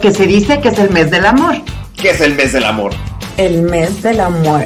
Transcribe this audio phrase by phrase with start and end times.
[0.00, 1.56] que se dice que es el mes del amor.
[1.96, 2.92] ¿Qué es el mes del amor?
[3.36, 4.62] El mes del amor.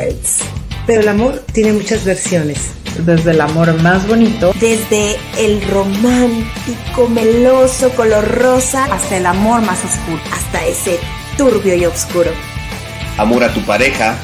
[0.86, 2.58] Pero el amor tiene muchas versiones.
[3.04, 4.52] Desde el amor más bonito.
[4.58, 8.86] Desde el romántico, meloso, color rosa.
[8.86, 10.20] Hasta el amor más oscuro.
[10.32, 10.98] Hasta ese
[11.36, 12.30] turbio y oscuro.
[13.18, 14.16] Amor a tu pareja.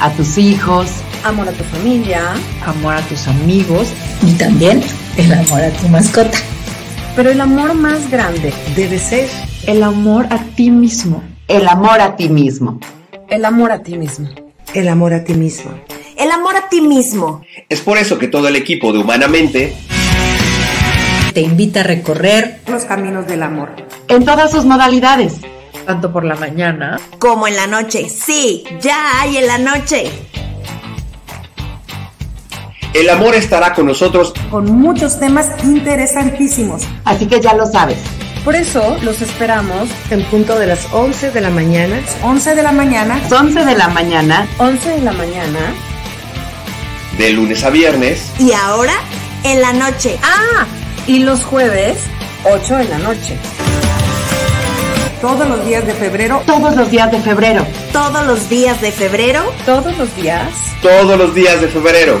[0.00, 0.88] A tus hijos.
[1.24, 2.22] Amor a tu familia.
[2.64, 3.88] Amor a tus amigos.
[4.26, 4.82] Y también
[5.16, 6.38] el amor a tu mascota.
[7.14, 9.28] Pero el amor más grande debe ser
[9.66, 11.22] el amor a ti mismo.
[11.48, 12.80] El amor a ti mismo.
[13.28, 14.28] El amor a ti mismo.
[14.74, 15.70] El amor a ti mismo.
[16.16, 17.42] El amor a ti mismo.
[17.68, 19.74] Es por eso que todo el equipo de Humanamente
[21.32, 23.70] te invita a recorrer los caminos del amor.
[24.08, 25.34] En todas sus modalidades.
[25.86, 28.08] Tanto por la mañana como en la noche.
[28.08, 30.10] Sí, ya hay en la noche.
[32.94, 36.82] El amor estará con nosotros con muchos temas interesantísimos.
[37.04, 37.98] Así que ya lo sabes.
[38.44, 42.00] Por eso los esperamos en punto de las 11 de la mañana.
[42.22, 43.20] 11 de la mañana.
[43.30, 44.48] 11 de la mañana.
[44.58, 45.60] 11 de la mañana.
[47.16, 48.32] De lunes a viernes.
[48.40, 48.94] Y ahora
[49.44, 50.18] en la noche.
[50.24, 50.66] Ah,
[51.06, 51.98] y los jueves
[52.42, 53.36] 8 de la noche.
[55.20, 56.42] Todos los días de febrero.
[56.44, 57.64] Todos los días de febrero.
[57.92, 59.52] Todos los días de febrero.
[59.64, 60.48] Todos los días.
[60.82, 62.20] Todos los días de febrero.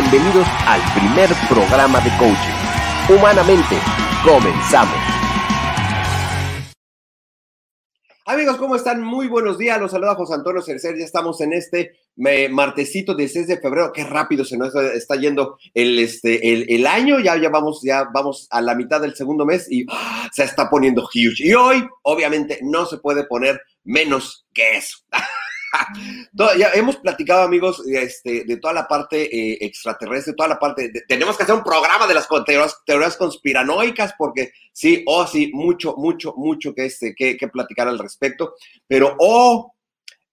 [0.00, 3.18] Bienvenidos al primer programa de coaching.
[3.18, 3.74] Humanamente,
[4.24, 4.94] comenzamos.
[8.24, 9.02] Amigos, ¿cómo están?
[9.02, 9.80] Muy buenos días.
[9.80, 10.96] Los saluda José Antonio Cercer.
[10.96, 11.96] Ya estamos en este
[12.50, 13.92] martesito 16 de febrero.
[13.92, 17.18] Qué rápido se nos está yendo el, este, el año.
[17.18, 20.28] Ya, ya, vamos, ya vamos a la mitad del segundo mes y ¡ah!
[20.32, 21.44] se está poniendo huge.
[21.44, 24.98] Y hoy, obviamente, no se puede poner menos que eso.
[26.58, 30.90] ya hemos platicado, amigos, este, de toda la parte eh, extraterrestre, toda la parte.
[30.90, 35.50] De, tenemos que hacer un programa de las teorías, teorías, conspiranoicas, porque sí, oh, sí,
[35.52, 38.54] mucho, mucho, mucho que, este, que, que platicar al respecto.
[38.86, 39.74] Pero, oh,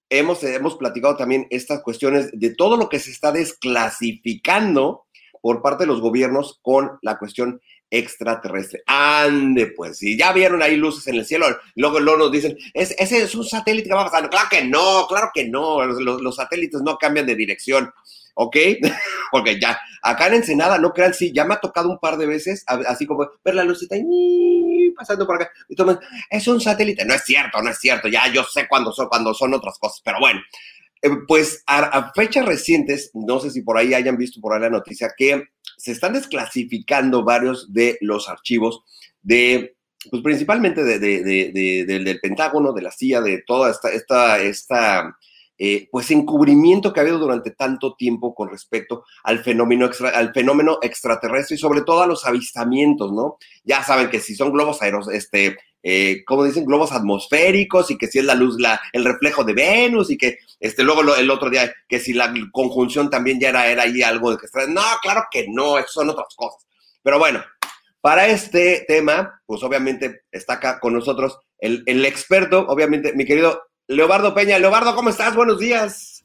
[0.10, 5.06] hemos, hemos platicado también estas cuestiones de todo lo que se está desclasificando
[5.42, 8.84] por parte de los gobiernos con la cuestión extraterrestre.
[8.86, 12.96] Ande, pues, si ya vieron ahí luces en el cielo, luego, luego nos dicen, ese
[13.00, 14.30] es un satélite que va pasando.
[14.30, 17.92] Claro que no, claro que no, los, satélites no cambian de dirección,
[18.36, 18.58] ¿ok?
[19.32, 22.26] Porque ya, acá en Ensenada, no crean, sí, ya me ha tocado un par de
[22.26, 27.06] veces, así como ver la lucita y pasando por acá, y toman, es un satélite,
[27.06, 30.02] no es cierto, no es cierto, ya yo sé cuándo son, cuando son otras cosas,
[30.04, 30.42] pero bueno.
[31.28, 34.72] Pues a, a fechas recientes, no sé si por ahí hayan visto por ahí la
[34.72, 38.84] noticia, que se están desclasificando varios de los archivos
[39.22, 39.76] de,
[40.10, 45.18] pues principalmente de, de, de, del Pentágono, de la CIA, de toda esta, esta, esta
[45.58, 50.34] eh, pues encubrimiento que ha habido durante tanto tiempo con respecto al fenómeno, extra, al
[50.34, 53.38] fenómeno extraterrestre y sobre todo a los avistamientos, ¿no?
[53.64, 58.08] Ya saben que si son globos aeros, este, eh, como dicen, globos atmosféricos y que
[58.08, 61.48] si es la luz, la, el reflejo de Venus y que este, luego el otro
[61.48, 65.26] día que si la conjunción también ya era, era ahí algo de que no, claro
[65.30, 66.66] que no, son otras cosas.
[67.04, 67.44] Pero bueno,
[68.02, 73.62] para este tema, pues obviamente está acá con nosotros el, el experto, obviamente, mi querido
[73.88, 74.58] Leobardo Peña.
[74.58, 75.36] Leobardo, ¿cómo estás?
[75.36, 76.24] Buenos días.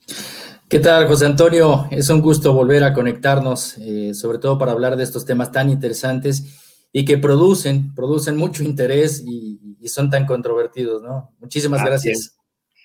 [0.71, 1.87] ¿Qué tal, José Antonio?
[1.91, 5.69] Es un gusto volver a conectarnos, eh, sobre todo para hablar de estos temas tan
[5.69, 11.35] interesantes y que producen, producen mucho interés y, y son tan controvertidos, ¿no?
[11.41, 12.19] Muchísimas Así gracias.
[12.19, 12.37] Es.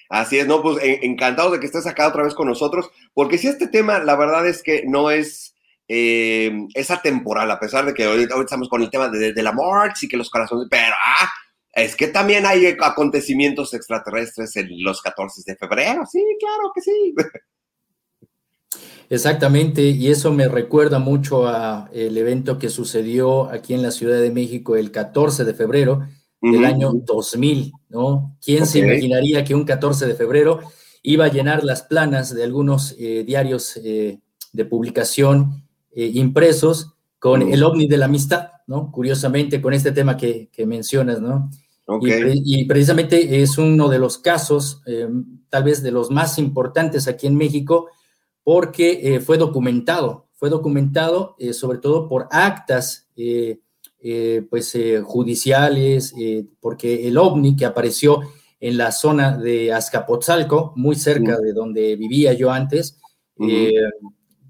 [0.10, 3.48] Así es, no, pues encantado de que estés acá otra vez con nosotros, porque si
[3.48, 5.56] este tema, la verdad es que no es,
[5.88, 9.52] eh, es atemporal, a pesar de que ahorita estamos con el tema de, de, la
[9.52, 11.30] muerte y que los corazones, pero ah,
[11.74, 17.16] es que también hay acontecimientos extraterrestres en los 14 de febrero, sí, claro que sí.
[19.10, 24.19] Exactamente, y eso me recuerda mucho a el evento que sucedió aquí en la Ciudad
[24.19, 26.07] de México el 14 de febrero
[26.42, 26.66] del Ujú.
[26.66, 28.36] año 2000, ¿no?
[28.44, 30.60] ¿Quién se imaginaría que un 14 de febrero
[31.04, 34.19] iba a llenar las planas de algunos eh, diarios eh,
[34.52, 38.92] de publicación eh, impresos con el ovni de la amistad, ¿no?
[38.92, 41.50] Curiosamente, con este tema que, que mencionas, ¿no?
[42.01, 45.08] Y precisamente es uno de los casos, eh,
[45.50, 47.90] tal vez de los más importantes aquí en México,
[48.46, 53.60] porque eh, fue documentado, fue documentado eh, sobre todo por actas eh,
[54.52, 56.14] pues, judiciales,
[56.60, 58.22] porque el ovni que apareció
[58.60, 63.00] en la zona de Azcapotzalco, muy cerca de donde vivía yo antes,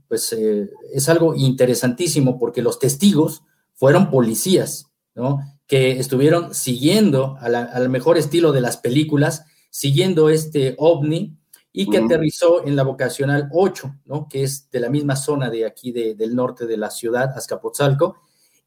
[0.10, 3.44] pues es algo interesantísimo porque los testigos
[3.74, 5.40] fueron policías, ¿no?
[5.68, 11.38] Que estuvieron siguiendo a la- al mejor estilo de las películas, siguiendo este ovni
[11.76, 14.28] y que aterrizó en la vocacional 8, ¿no?
[14.30, 18.18] Que es de la misma zona de aquí de- del norte de la ciudad, Azcapotzalco,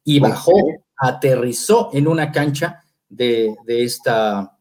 [0.03, 0.53] y bajó,
[0.97, 4.57] aterrizó en una cancha de, de esta,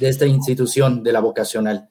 [0.00, 1.88] de esta institución de la vocacional.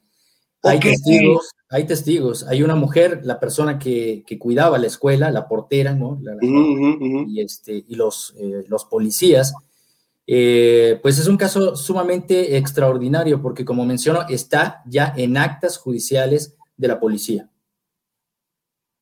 [0.62, 2.42] Hay testigos, hay testigos.
[2.48, 6.18] Hay una mujer, la persona que, que cuidaba la escuela, la portera, ¿no?
[6.22, 6.36] La-
[7.28, 9.54] y, este, y los, eh, los policías.
[10.30, 16.54] Eh, pues es un caso sumamente extraordinario porque, como menciono, está ya en actas judiciales
[16.76, 17.48] de la policía.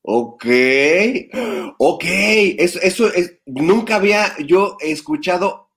[0.02, 0.44] Ok,
[1.78, 2.05] ok,
[2.58, 5.73] eso, eso es, nunca había yo escuchado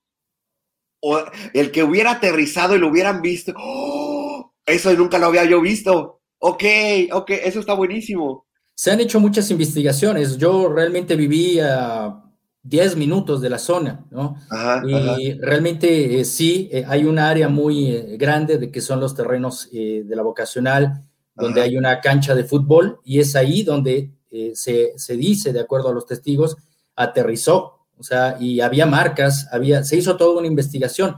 [1.02, 1.18] o
[1.52, 3.52] el que hubiera aterrizado y lo hubieran visto.
[3.56, 4.54] ¡Oh!
[4.64, 6.20] Eso nunca lo había yo visto.
[6.38, 6.62] Ok,
[7.10, 8.46] ok, eso está buenísimo.
[8.76, 10.36] Se han hecho muchas investigaciones.
[10.36, 12.22] Yo realmente viví a
[12.62, 14.36] 10 minutos de la zona, ¿no?
[14.50, 15.16] Ajá, Y ajá.
[15.40, 19.68] realmente eh, sí, eh, hay un área muy eh, grande de que son los terrenos
[19.70, 21.02] de la vocacional,
[21.34, 21.70] donde Ajá.
[21.70, 24.12] hay una cancha de fútbol y es ahí donde
[24.54, 26.56] se, se dice, de acuerdo a los testigos,
[26.94, 27.78] aterrizó.
[27.96, 31.16] O sea, y había marcas, había, se hizo toda una investigación.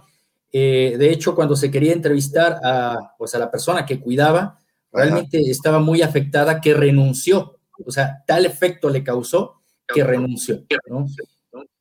[0.52, 4.58] De hecho, cuando se quería entrevistar a, pues, a la persona que cuidaba,
[4.92, 7.58] realmente estaba muy afectada que renunció.
[7.84, 9.61] O sea, tal efecto le causó
[9.92, 10.64] que renunció.
[10.88, 11.06] ¿no?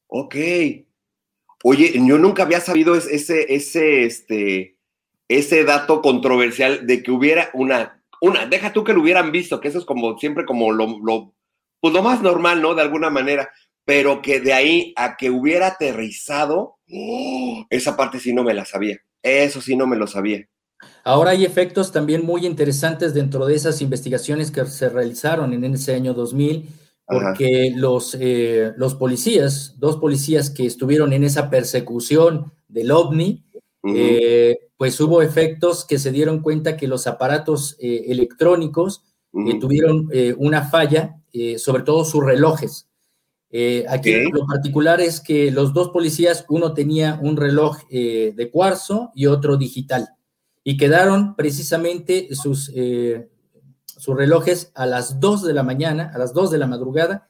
[0.07, 0.35] Ok.
[1.63, 4.77] Oye, yo nunca había sabido es- ese, ese, este,
[5.27, 9.67] ese dato controversial de que hubiera una, una, deja tú que lo hubieran visto, que
[9.67, 11.33] eso es como siempre como lo, lo,
[11.79, 12.73] pues lo más normal, ¿no?
[12.73, 13.49] De alguna manera,
[13.85, 17.65] pero que de ahí a que hubiera aterrizado, ¡oh!
[17.69, 18.97] esa parte sí no me la sabía.
[19.23, 20.47] Eso sí no me lo sabía.
[21.03, 25.93] Ahora hay efectos también muy interesantes dentro de esas investigaciones que se realizaron en ese
[25.93, 26.69] año 2000,
[27.11, 33.43] porque los, eh, los policías, dos policías que estuvieron en esa persecución del ovni,
[33.83, 39.03] eh, pues hubo efectos que se dieron cuenta que los aparatos eh, electrónicos
[39.33, 41.17] eh, tuvieron una falla,
[41.57, 42.87] sobre todo sus relojes.
[43.87, 49.27] Aquí lo particular es que los dos policías, uno tenía un reloj de cuarzo y
[49.27, 50.09] otro digital,
[50.63, 52.71] y quedaron precisamente sus,
[54.01, 57.27] eh, sus relojes a las 2 de la mañana, a las 2 de la madrugada,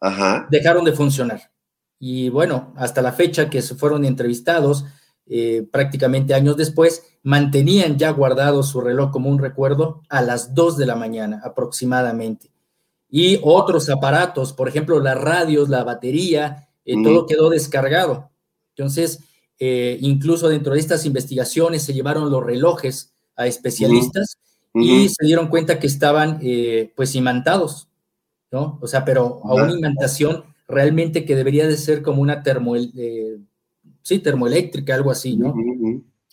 [0.00, 0.46] Ajá.
[0.50, 1.50] dejaron de funcionar.
[1.98, 4.84] Y bueno, hasta la fecha que se fueron entrevistados,
[5.26, 10.76] eh, prácticamente años después, mantenían ya guardado su reloj como un recuerdo a las 2
[10.76, 12.50] de la mañana aproximadamente.
[13.08, 17.02] Y otros aparatos, por ejemplo, las radios, la batería, eh, Mm.
[17.04, 18.30] todo quedó descargado.
[18.76, 19.20] Entonces,
[19.58, 24.36] eh, incluso dentro de estas investigaciones se llevaron los relojes a especialistas
[24.82, 27.88] y se dieron cuenta que estaban pues, pues imantados,
[28.50, 28.78] ¿no?
[28.82, 33.38] O sea, pero a una imantación realmente que debería de ser como una termo, eh,
[34.02, 35.54] sí, termoeléctrica, algo así, ¿no?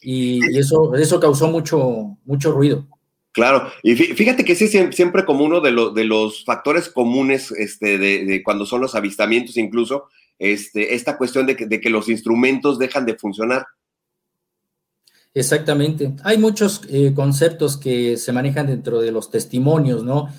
[0.01, 2.85] Y, y eso, eso causó mucho, mucho ruido.
[3.31, 6.89] Claro, y fí- fíjate que sí, siem- siempre como uno de, los de los factores
[6.89, 10.05] comunes este, de, de cuando son los avistamientos, incluso,
[10.37, 13.65] este, esta cuestión de que, de que los instrumentos dejan de funcionar.
[15.33, 16.13] Exactamente.
[16.23, 20.29] Hay muchos eh, conceptos que se manejan dentro de los testimonios, ¿no?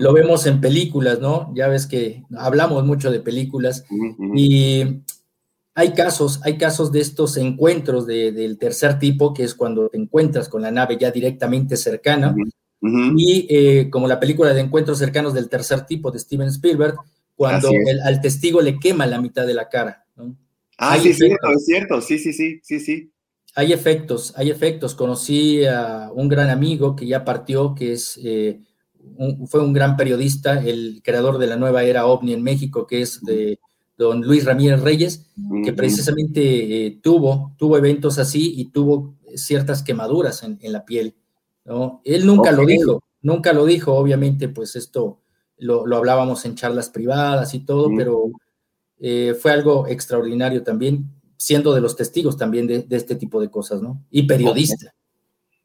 [0.00, 1.52] Lo vemos en películas, ¿no?
[1.54, 3.84] Ya ves que hablamos mucho de películas
[4.38, 5.02] y
[5.74, 9.98] hay casos, hay casos de estos encuentros de- del tercer tipo, que es cuando te
[9.98, 12.34] encuentras con la nave ya directamente cercana,
[13.18, 16.94] y eh, como la película de encuentros cercanos del tercer tipo de Steven Spielberg,
[17.34, 20.36] cuando el- al testigo le quema la mitad de la cara, ¿no?
[20.78, 23.12] Ah, hay sí, es cierto, es cierto, sí, sí, sí, sí, sí.
[23.56, 24.94] Hay efectos, hay efectos.
[24.94, 28.60] Conocí a un gran amigo que ya partió, que es eh,
[29.16, 33.00] un- fue un gran periodista, el creador de la nueva era OVNI en México, que
[33.02, 33.58] es de
[33.98, 35.26] don Luis Ramírez Reyes,
[35.64, 41.14] que precisamente eh, tuvo, tuvo eventos así y tuvo ciertas quemaduras en, en la piel.
[41.64, 42.02] ¿no?
[42.04, 45.20] Él nunca lo dijo, nunca lo dijo, obviamente, pues esto
[45.56, 48.30] lo, lo hablábamos en charlas privadas y todo, pero
[49.00, 53.82] eh, fue algo extraordinario también, siendo de los testigos también de, este tipo de cosas,
[53.82, 54.02] ¿no?
[54.10, 54.94] Y periodista.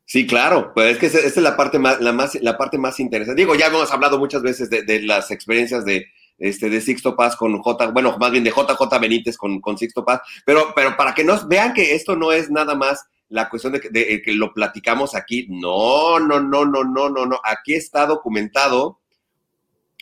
[0.06, 3.00] Sí, claro, pues es que esa, es la parte más, la más, la parte más
[3.00, 3.42] interesante.
[3.42, 7.58] Digo, ya hemos hablado muchas veces de, las experiencias de, este, de Sixto Paz con
[7.62, 11.24] J, bueno, más bien de JJ Benítez con, con Sixto Paz, pero, pero para que
[11.24, 14.54] nos vean que esto no es nada más la cuestión de, de, de, que lo
[14.54, 19.00] platicamos aquí, no, no, no, no, no, no, no, aquí está documentado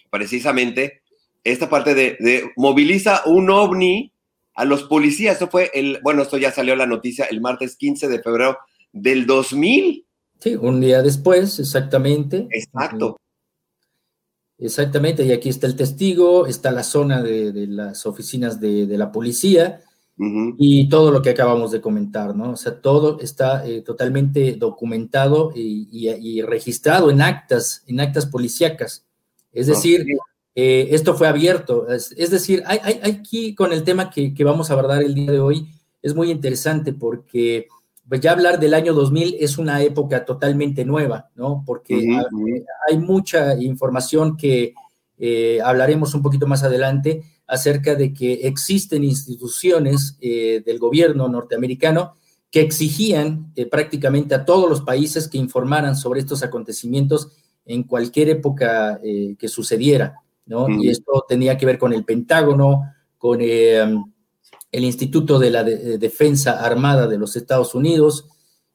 [0.10, 1.04] precisamente
[1.44, 4.12] esta parte de, de moviliza un ovni
[4.60, 8.10] a los policías, esto fue el, bueno, esto ya salió la noticia el martes 15
[8.10, 8.58] de febrero
[8.92, 10.06] del 2000.
[10.38, 12.46] Sí, un día después, exactamente.
[12.52, 13.16] Exacto.
[14.58, 18.98] Exactamente, y aquí está el testigo, está la zona de, de las oficinas de, de
[18.98, 19.80] la policía
[20.18, 20.56] uh -huh.
[20.58, 22.52] y todo lo que acabamos de comentar, ¿no?
[22.52, 28.26] O sea, todo está eh, totalmente documentado y, y, y, registrado en actas, en actas
[28.26, 29.06] policíacas.
[29.54, 30.06] Es decir.
[30.56, 31.88] Eh, esto fue abierto.
[31.88, 35.14] Es, es decir, hay, hay, aquí con el tema que, que vamos a abordar el
[35.14, 35.68] día de hoy
[36.02, 37.68] es muy interesante porque
[38.08, 41.64] pues ya hablar del año 2000 es una época totalmente nueva, ¿no?
[41.66, 42.66] Porque uh -huh.
[42.90, 44.74] hay mucha información que
[45.20, 52.16] eh, hablaremos un poquito más adelante acerca de que existen instituciones eh, del gobierno norteamericano
[52.52, 57.30] que exigían eh, prácticamente a todos los países que informaran sobre estos acontecimientos
[57.66, 60.22] en cualquier época eh, que sucediera,
[60.80, 62.84] Y esto tenía que ver con el Pentágono,
[63.18, 63.82] con eh,
[64.72, 68.26] el Instituto de la de Defensa Armada de los Estados Unidos,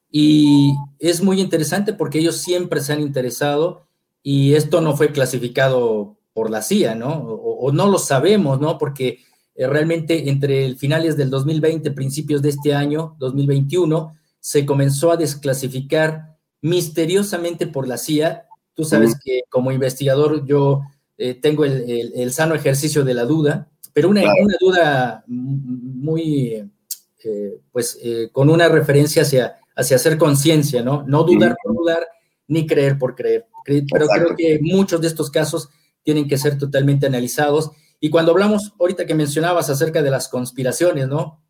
[0.09, 3.87] y es muy interesante porque ellos siempre se han interesado
[4.23, 7.13] y esto no fue clasificado por la CIA, ¿no?
[7.13, 8.77] O, o no lo sabemos, ¿no?
[8.77, 9.19] Porque
[9.55, 15.17] eh, realmente entre el finales del 2020, principios de este año, 2021, se comenzó a
[15.17, 18.47] desclasificar misteriosamente por la CIA.
[18.73, 20.81] Tú sabes que como investigador yo
[21.17, 24.35] eh, tengo el, el, el, sano ejercicio de la duda pero una, claro.
[24.43, 26.69] una duda muy,
[27.23, 31.05] eh, pues, eh, con una referencia hacia, hacia hacer conciencia, ¿no?
[31.07, 32.05] No dudar por dudar,
[32.49, 33.47] ni creer por creer.
[33.63, 34.13] Pero Exacto.
[34.13, 35.69] creo que muchos de estos casos
[36.03, 37.71] tienen que ser totalmente analizados.
[38.01, 41.41] Y cuando hablamos, ahorita que mencionabas acerca de las conspiraciones, ¿no?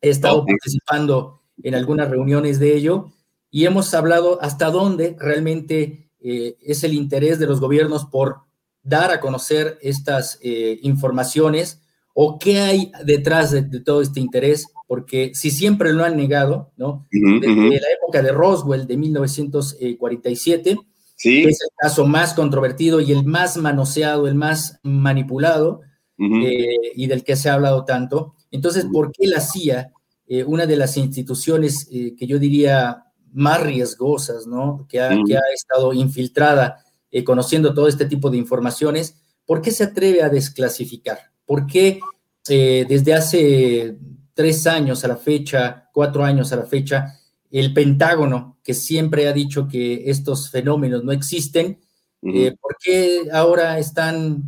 [0.00, 0.54] He estado okay.
[0.54, 3.12] participando en algunas reuniones de ello
[3.50, 8.38] y hemos hablado hasta dónde realmente eh, es el interés de los gobiernos por
[8.84, 11.80] dar a conocer estas eh, informaciones
[12.14, 16.70] o qué hay detrás de, de, todo este interés, porque si siempre lo han negado,
[16.76, 17.06] ¿no?
[17.12, 17.40] Uh -huh.
[17.40, 20.78] Desde la época de Roswell de 1947,
[21.16, 21.42] sí.
[21.42, 25.80] que es el caso más controvertido y el más manoseado, el más manipulado,
[26.18, 26.46] uh -huh.
[26.46, 28.34] eh, y del que se ha hablado tanto.
[28.52, 29.90] Entonces, ¿por qué la CIA,
[30.28, 34.86] eh, una de las instituciones eh, que yo diría más riesgosas, ¿no?
[34.88, 35.26] Que ha, -huh.
[35.26, 36.83] que ha estado infiltrada
[37.14, 39.16] eh, conociendo todo este tipo de informaciones,
[39.46, 41.30] ¿por qué se atreve a desclasificar?
[41.46, 42.00] ¿Por qué
[42.48, 43.96] eh, desde hace
[44.34, 47.20] tres años a la fecha, cuatro años a la fecha,
[47.52, 51.78] el Pentágono, que siempre ha dicho que estos fenómenos no existen,
[52.22, 52.46] uh -huh.
[52.48, 54.42] eh, ¿por qué ahora están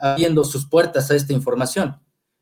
[0.00, 2.00] abriendo sus puertas a esta información?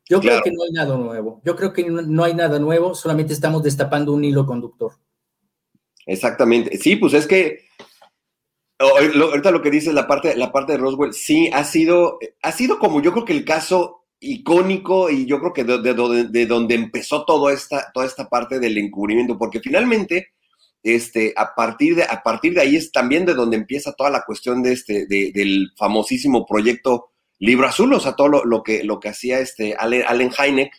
[0.09, 0.41] Yo claro.
[0.41, 1.39] creo que no hay nada nuevo.
[1.45, 4.93] Yo creo que no hay nada nuevo, solamente estamos destapando un hilo conductor.
[6.07, 6.75] Exactamente.
[6.77, 7.67] Sí, pues es que
[8.79, 12.79] ahorita lo que dices, la parte, la parte de Roswell, sí, ha sido, ha sido
[12.79, 16.75] como yo creo que el caso icónico y yo creo que de, de, de donde
[16.75, 20.29] empezó toda esta, toda esta parte del encubrimiento, porque finalmente,
[20.83, 24.23] este, a, partir de, a partir de ahí es también de donde empieza toda la
[24.23, 28.99] cuestión de este, de, del famosísimo proyecto Libro Azul, o sea, todo lo, que, lo
[28.99, 30.71] que hacía este Allen, Allen Hynek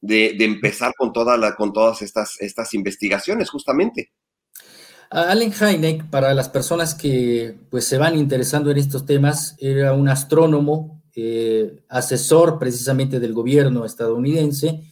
[0.00, 4.12] de, de, empezar con, toda la, con todas estas, estas investigaciones, justamente.
[5.10, 10.08] Allen Hynek, para las personas que pues, se van interesando en estos temas, era un
[10.08, 14.82] astrónomo, eh, asesor precisamente del gobierno estadounidense,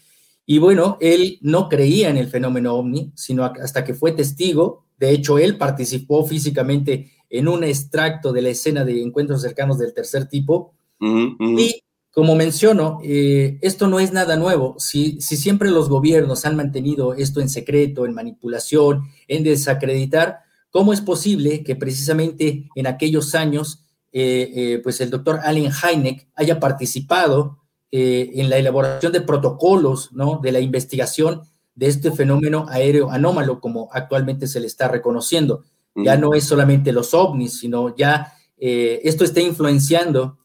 [0.46, 5.10] y bueno, él no creía en el fenómeno ovni, sino hasta que fue testigo, de
[5.10, 10.26] hecho, él participó físicamente en un extracto de la escena de encuentros cercanos del tercer
[10.26, 11.60] tipo, uh -huh.
[11.60, 11.82] y
[12.16, 14.76] como menciono, eh, esto no es nada nuevo.
[14.78, 20.40] Si, si, siempre los gobiernos han mantenido esto en secreto, en manipulación, en desacreditar,
[20.70, 26.28] ¿cómo es posible que precisamente en aquellos años, eh, eh, pues el doctor Allen Hynek
[26.34, 27.58] haya participado
[27.90, 30.40] eh, en la elaboración de protocolos, ¿no?
[30.42, 31.42] De la investigación
[31.74, 35.64] de este fenómeno aéreo anómalo, como actualmente se le está reconociendo.
[35.94, 40.38] Ya no es solamente los ovnis, sino ya esto está influenciando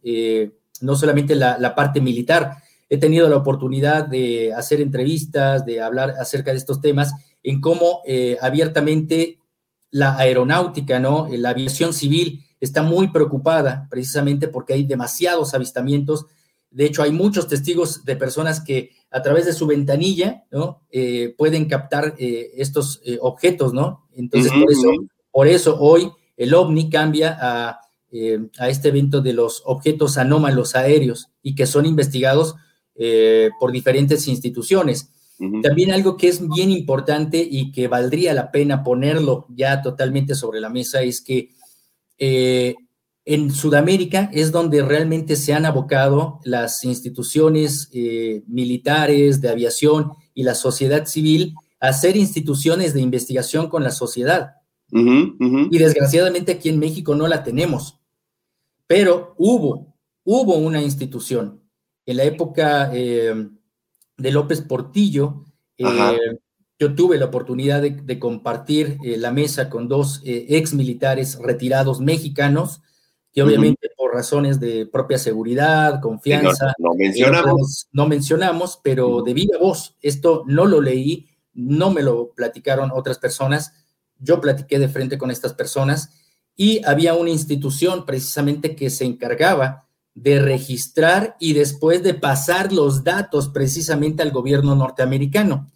[0.82, 2.56] no solamente la, la, parte militar.
[2.90, 8.02] He tenido la oportunidad de hacer entrevistas, de hablar acerca de estos temas, en cómo
[8.06, 9.40] eh, abiertamente
[9.90, 11.28] la aeronáutica, ¿no?
[11.30, 16.28] La aviación civil está muy preocupada precisamente porque hay demasiados avistamientos.
[16.70, 20.84] De hecho, hay muchos testigos de personas que a través de su ventanilla, ¿no?
[20.90, 24.08] Eh, pueden captar eh, estos eh, objetos, ¿no?
[24.16, 24.90] Entonces, por, eso,
[25.32, 27.80] por eso hoy el OVNI cambia a,
[28.58, 32.56] a, este evento de los objetos anómalos aéreos y que son investigados
[33.60, 35.10] por diferentes instituciones.
[35.64, 40.60] También algo que es bien importante y que valdría la pena ponerlo ya totalmente sobre
[40.60, 41.50] la mesa es que
[43.26, 50.44] en Sudamérica es donde realmente se han abocado las instituciones eh, militares, de aviación y
[50.44, 54.56] la sociedad civil a ser instituciones de investigación con la sociedad.
[54.94, 58.00] Y desgraciadamente aquí en México no la tenemos.
[58.88, 61.62] Pero hubo, hubo una institución.
[62.06, 63.50] En la época eh,
[64.22, 65.46] de López Portillo,
[65.78, 65.86] eh,
[66.80, 72.82] yo tuve la oportunidad de, compartir la mesa con dos ex militares retirados mexicanos
[73.34, 77.88] que obviamente por razones de propia seguridad, confianza, no, mencionamos.
[77.92, 83.20] no, mencionamos, pero de viva voz, esto no lo leí, no me lo platicaron otras
[83.20, 83.74] personas,
[84.20, 86.12] yo platiqué de frente con estas personas
[86.56, 93.04] y había una institución precisamente que se encargaba de registrar y después de pasar los
[93.04, 95.72] datos precisamente al gobierno norteamericano.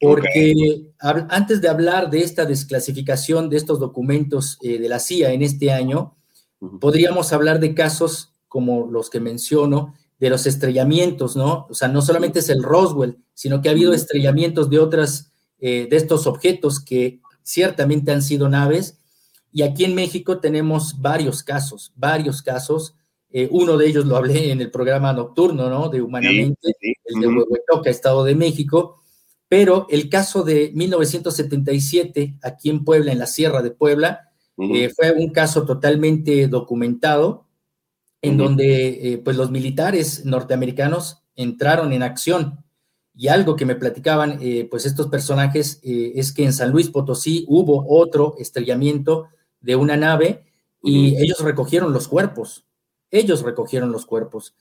[0.00, 5.42] Porque antes de hablar de esta desclasificación de estos documentos eh, de la CIA en
[5.42, 6.16] este año,
[6.80, 11.66] Podríamos hablar de casos como los que menciono, de los estrellamientos, ¿no?
[11.68, 15.88] O sea, no solamente es el Roswell, sino que ha habido estrellamientos de otras, eh,
[15.90, 18.98] de estos objetos que ciertamente han sido naves.
[19.52, 22.94] Y aquí en México tenemos varios casos, varios casos.
[23.34, 25.88] Eh, uno de ellos lo hablé en el programa nocturno, ¿no?
[25.88, 29.00] De Humanamente, el de Huehuetoca, Estado de México.
[29.48, 34.28] Pero el caso de 1977, aquí en Puebla, en la Sierra de Puebla,
[34.58, 37.46] eh, fue un caso totalmente documentado
[38.20, 42.64] en donde eh, pues los militares norteamericanos entraron en acción.
[43.14, 47.84] Y algo que me platicaban pues estos personajes es que en San Luis Potosí hubo
[47.86, 49.26] otro estrellamiento
[49.60, 50.44] de una nave
[50.82, 52.64] y ellos recogieron los cuerpos.
[53.12, 54.54] Ellos recogieron los cuerpos.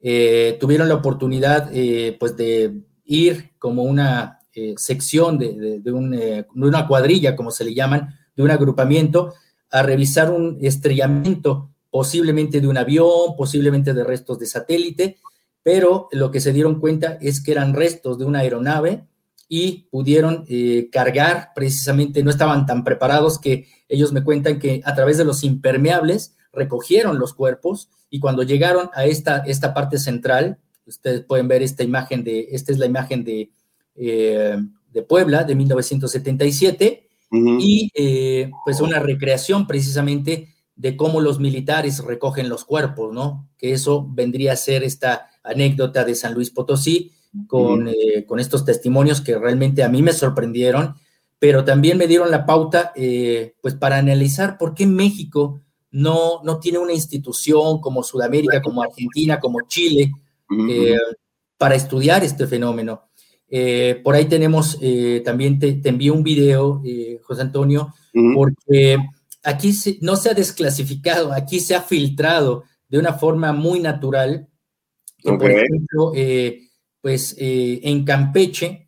[0.00, 1.70] tuvieron la oportunidad
[2.18, 4.40] pues de ir como una
[4.76, 9.34] sección de, de una cuadrilla, como se le llaman, de un agrupamiento
[9.70, 15.18] a revisar un estrellamiento, posiblemente de un avión, posiblemente de restos de satélite,
[15.62, 19.04] pero lo que se dieron cuenta es que eran restos de una aeronave
[19.48, 24.94] y pudieron eh, cargar precisamente, no estaban tan preparados que ellos me cuentan que a
[24.94, 30.58] través de los impermeables recogieron los cuerpos y cuando llegaron a esta, esta parte central,
[30.86, 33.50] ustedes pueden ver esta imagen de, esta es la imagen de,
[33.96, 34.56] eh,
[34.92, 37.02] de Puebla de 1977,
[37.58, 43.50] y eh, pues una recreación precisamente de cómo los militares recogen los cuerpos, ¿no?
[43.58, 47.12] Que eso vendría a ser esta anécdota de San Luis Potosí
[47.46, 50.94] con, eh, con estos testimonios que realmente a mí me sorprendieron,
[51.38, 52.92] pero también me dieron la pauta
[53.60, 55.60] pues para analizar por qué México
[55.96, 60.12] no, no tiene una institución como Sudamérica, como Argentina, como Chile,
[61.56, 63.08] para estudiar este fenómeno.
[63.48, 67.94] Eh, por ahí tenemos, eh, también te, envío un video, eh, José Antonio,
[68.34, 68.98] porque
[69.42, 74.48] aquí no se ha desclasificado, aquí se ha filtrado de una forma muy natural.
[75.22, 76.12] Por ejemplo,
[77.00, 78.86] pues en Campeche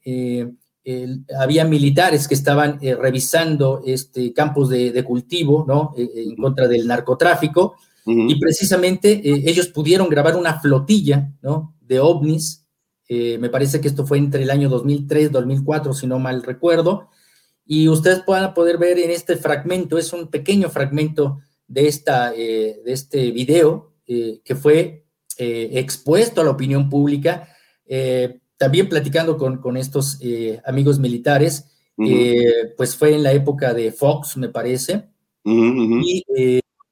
[1.38, 5.92] había militares que estaban revisando este, campos de, cultivo, ¿no?
[5.96, 11.74] en contra del narcotráfico, y precisamente ellos pudieron grabar una flotilla, ¿no?
[11.82, 12.68] De ovnis
[13.08, 17.08] eh, me parece que esto fue entre el año 2003, 2004, si no mal recuerdo.
[17.64, 22.80] Y ustedes puedan poder ver en este fragmento, es un pequeño fragmento de, esta, eh,
[22.84, 25.04] de este video eh, que fue
[25.40, 27.48] expuesto a la opinión pública,
[28.58, 30.18] también platicando con, con estos
[30.66, 31.66] amigos militares,
[32.76, 35.08] pues fue en la época de Fox, me parece,
[35.44, 36.22] y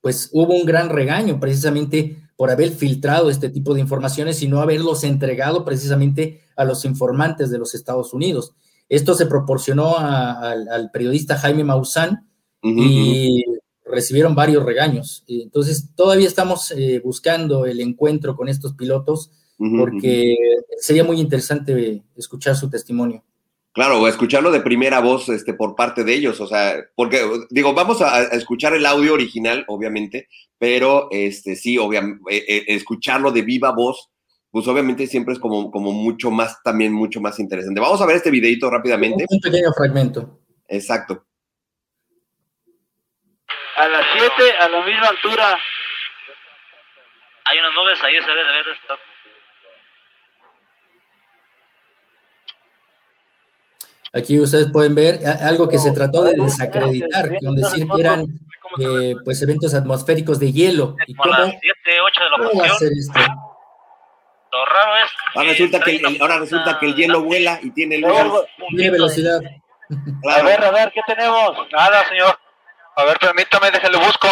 [0.01, 4.61] pues hubo un gran regaño precisamente por haber filtrado este tipo de informaciones y no
[4.61, 8.55] haberlos entregado precisamente a los informantes de los Estados Unidos.
[8.89, 12.29] Esto se proporcionó al periodista Jaime Maussan
[12.63, 13.43] y
[13.85, 15.25] recibieron varios regaños.
[15.27, 20.37] Entonces, todavía estamos eh, buscando el encuentro con estos pilotos porque
[20.79, 23.23] sería muy interesante escuchar su testimonio.
[23.77, 28.01] Claro, escucharlo de primera voz este, por parte de ellos, o sea, porque digo, vamos
[28.01, 33.73] a, escuchar el audio original, obviamente, pero este, sí, obviamente, eh, eh, escucharlo de viva
[33.73, 34.09] voz,
[34.51, 37.79] pues obviamente siempre es como, como mucho más, también mucho más interesante.
[37.79, 39.27] Vamos a ver este videito rápidamente.
[39.29, 40.41] Un pequeño fragmento.
[40.69, 41.27] Exacto.
[43.77, 45.59] A las 7, a la misma altura.
[47.45, 48.67] Hay unas nubes ahí, se ve de ver.
[54.13, 58.27] Aquí ustedes pueden ver algo que se trató de desacreditar, con decir que eran
[58.81, 60.97] eh, pues eventos atmosféricos de hielo.
[61.07, 63.19] ¿Y cómo, las 7, 8 de la ¿cómo va a ser esto?
[64.53, 65.11] Lo raro es.
[65.35, 68.13] Ahora resulta que el, ahora resulta que el hielo vuela y tiene luz.
[68.71, 69.41] Tiene velocidad.
[70.31, 71.53] A ver, a ver, ¿qué tenemos?
[71.73, 72.39] Nada, señor.
[72.97, 74.29] A ver, permítame, déjale busco.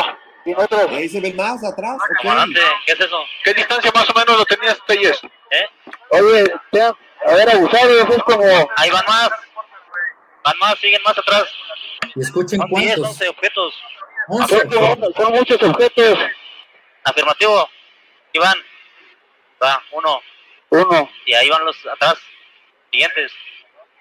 [0.46, 0.90] ¿Y otros?
[0.90, 1.96] Ahí se ven más atrás.
[2.18, 2.54] Okay.
[2.86, 3.16] ¿Qué es eso?
[3.44, 5.20] ¿Qué distancia más o menos lo tenías, Telles?
[5.50, 5.66] ¿Eh?
[6.10, 6.88] Oye, ya,
[7.26, 8.44] a ver, abusado, eso es como.
[8.76, 9.30] Ahí van más.
[10.44, 11.44] Van más, siguen más atrás.
[12.14, 12.96] Y escuchen Son cuántos.
[12.96, 13.74] 10, 11 objetos.
[14.28, 16.18] Son, son muchos objetos.
[17.04, 17.68] Afirmativo.
[18.34, 18.58] Iván.
[19.62, 20.20] Va, uno.
[20.68, 21.10] Uno.
[21.24, 22.18] Y ahí van los atrás.
[22.90, 23.32] Siguientes.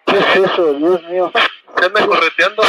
[0.06, 1.32] ¿Qué es eso, Dios mío?
[1.34, 2.64] ¿Estás me correteando?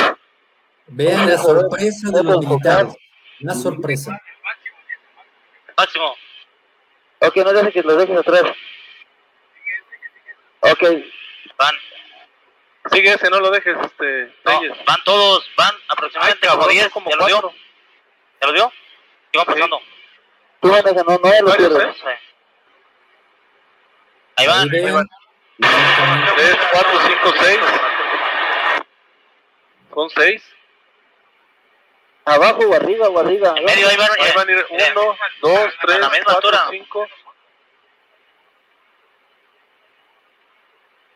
[0.87, 2.95] Vean la sorpresa de los militares.
[3.41, 4.21] La sorpresa.
[5.77, 6.15] Máximo.
[7.21, 8.43] Ok, no dejes que lo dejes atrás.
[10.61, 10.83] Ok.
[11.59, 11.75] Van.
[12.93, 14.35] Sigue ese, no lo dejes, este.
[14.45, 16.89] No, van todos, van aproximadamente como 10.
[16.91, 17.55] como ¿Ya lo dio?
[18.41, 18.73] ¿Ya lo dio?
[19.33, 19.81] ¿Qué va pasando?
[20.61, 21.97] Tú maneja, no, no lo pierdes.
[24.37, 24.71] Ahí van.
[24.73, 25.09] Ahí vean.
[25.59, 27.59] 3, 4, 5, 6.
[29.95, 30.43] Son 6.
[32.27, 33.55] Abajo o arriba o arriba.
[33.57, 34.11] En medio, ahí van.
[34.21, 37.09] Ahí van a ir 1, 2, 3, 4, 5.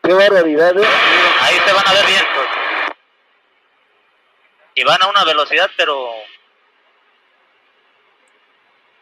[0.09, 0.87] Qué barbaridad, ¿eh?
[1.41, 2.23] Ahí se van a ver bien.
[4.73, 6.09] Y van a una velocidad, pero...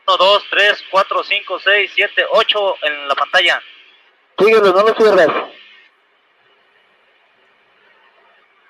[0.06, 3.62] 1, 2, 3, 4, 5, 6, 7, 8 en la pantalla.
[4.38, 5.30] Síguelo, no lo cierras.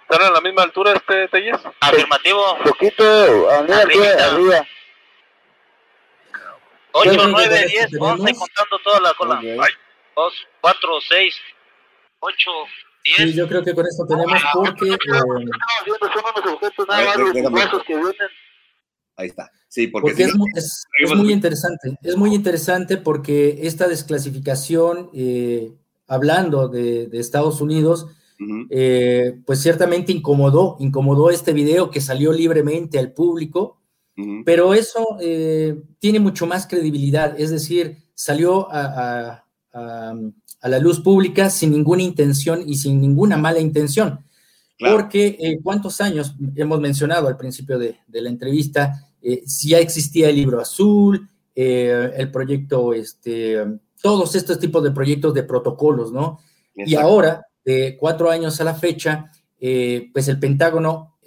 [0.08, 1.60] ¿Están a la misma altura este Telles?
[1.80, 2.60] Afirmativo.
[2.66, 4.68] Poquito, arriba, arriba, arriba.
[6.92, 9.36] 8, Yo creo que 9, con 10, esto 11 tenemos- contando toda la cola.
[9.40, 9.70] Ok.
[10.16, 11.42] 2, 4, 6,
[12.20, 12.50] 8,
[13.18, 13.18] 10.
[13.32, 14.98] Sí, yo creo que con esto tenemos porque eh.
[19.16, 19.50] Ahí está.
[19.68, 23.88] Sí, porque, Porque si es, no- es- es muy interesante, es muy interesante porque esta
[23.88, 25.72] desclasificación, eh,
[26.08, 28.08] hablando de, de Estados Unidos,
[28.70, 33.82] eh, pues ciertamente incomodó, incomodó este video que salió libremente al público,
[34.46, 38.82] pero eso eh, tiene mucho más credibilidad, es decir, salió a,
[39.32, 40.14] a- a-
[40.62, 44.24] a la luz pública sin ninguna intención y sin ninguna mala intención.
[44.78, 44.96] Claro.
[44.98, 49.80] Porque eh, cuántos años hemos mencionado al principio de, de la entrevista, eh, si ya
[49.80, 53.58] existía el libro azul, eh, el proyecto, este,
[54.02, 56.40] todos estos tipos de proyectos de protocolos, ¿no?
[56.76, 61.18] Y ahora, de cuatro años a la fecha, eh, pues el Pentágono,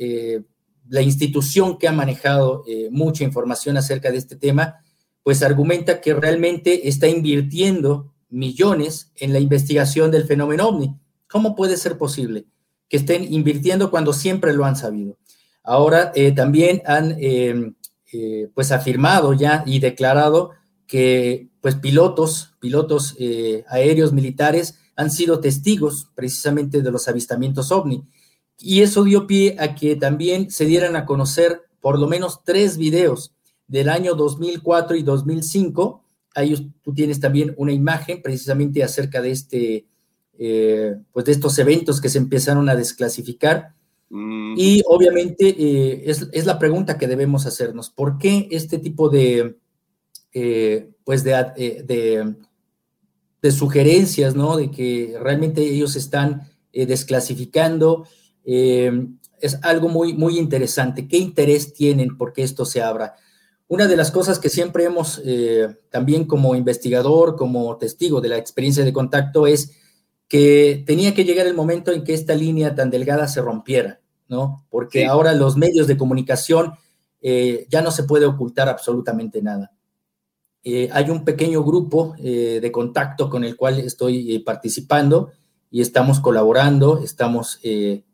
[0.89, 4.77] la institución que ha manejado mucha información acerca de este tema,
[5.25, 10.97] pues argumenta que realmente está invirtiendo millones en la investigación del fenómeno ovni.
[11.29, 12.47] ¿Cómo puede ser posible
[12.89, 15.19] que estén invirtiendo cuando siempre lo han sabido?
[15.63, 17.73] Ahora eh, también han eh,
[18.13, 20.51] eh, pues afirmado ya y declarado
[20.89, 28.03] que pues pilotos, pilotos eh, aéreos militares han sido testigos precisamente de los avistamientos ovni.
[28.59, 32.77] Y eso dio pie a que también se dieran a conocer por lo menos tres
[32.77, 33.33] videos
[33.69, 36.00] del año 2004 y 2005.
[36.35, 39.87] Ahí tú tienes también una imagen precisamente acerca de este,
[40.39, 43.75] eh, pues de estos eventos que se empezaron a desclasificar.
[44.09, 47.91] Mm, Y obviamente eh, es, es la pregunta que debemos hacernos.
[47.91, 49.57] ¿Por qué este tipo de,
[50.33, 51.33] eh, pues de,
[51.85, 52.35] de,
[53.43, 54.57] de sugerencias, ¿no?
[54.57, 58.07] De que realmente ellos están desclasificando.
[58.45, 61.09] Es algo muy, muy interesante.
[61.09, 63.15] ¿Qué interés tienen porque esto se abra?
[63.71, 68.37] Una de las cosas que siempre hemos, eh, también como investigador, como testigo de la
[68.37, 69.71] experiencia de contacto, es
[70.27, 74.67] que tenía que llegar el momento en que esta línea tan delgada se rompiera, ¿no?
[74.71, 75.05] Porque Sí.
[75.05, 76.73] ahora los medios de comunicación
[77.23, 79.71] eh, ya no se puede ocultar absolutamente nada.
[80.65, 85.31] Eh, hay un pequeño grupo eh, de contacto con el cual estoy participando
[85.71, 87.61] y estamos colaborando, estamos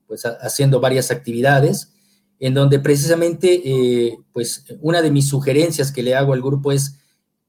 [0.06, 1.92] pues ha- haciendo varias actividades
[2.38, 6.98] en donde precisamente eh, pues una de mis sugerencias que le hago al grupo es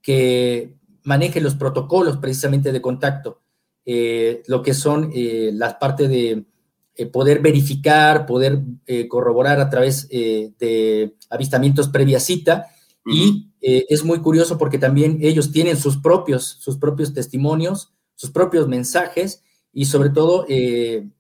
[0.02, 3.42] que maneje los protocolos precisamente de contacto,
[3.86, 6.46] eh, lo que son eh, las partes de
[6.96, 8.62] eh, poder verificar, poder
[9.10, 12.68] corroborar a través de avistamientos previa cita
[13.06, 18.68] y es muy curioso porque también ellos tienen sus propios, sus propios testimonios, sus propios
[18.68, 20.46] mensajes y sobre todo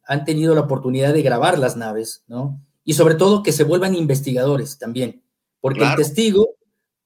[0.05, 2.59] han tenido la oportunidad de grabar las naves, ¿no?
[2.87, 5.21] Y sobre todo que se vuelvan investigadores también,
[5.59, 6.55] porque el testigo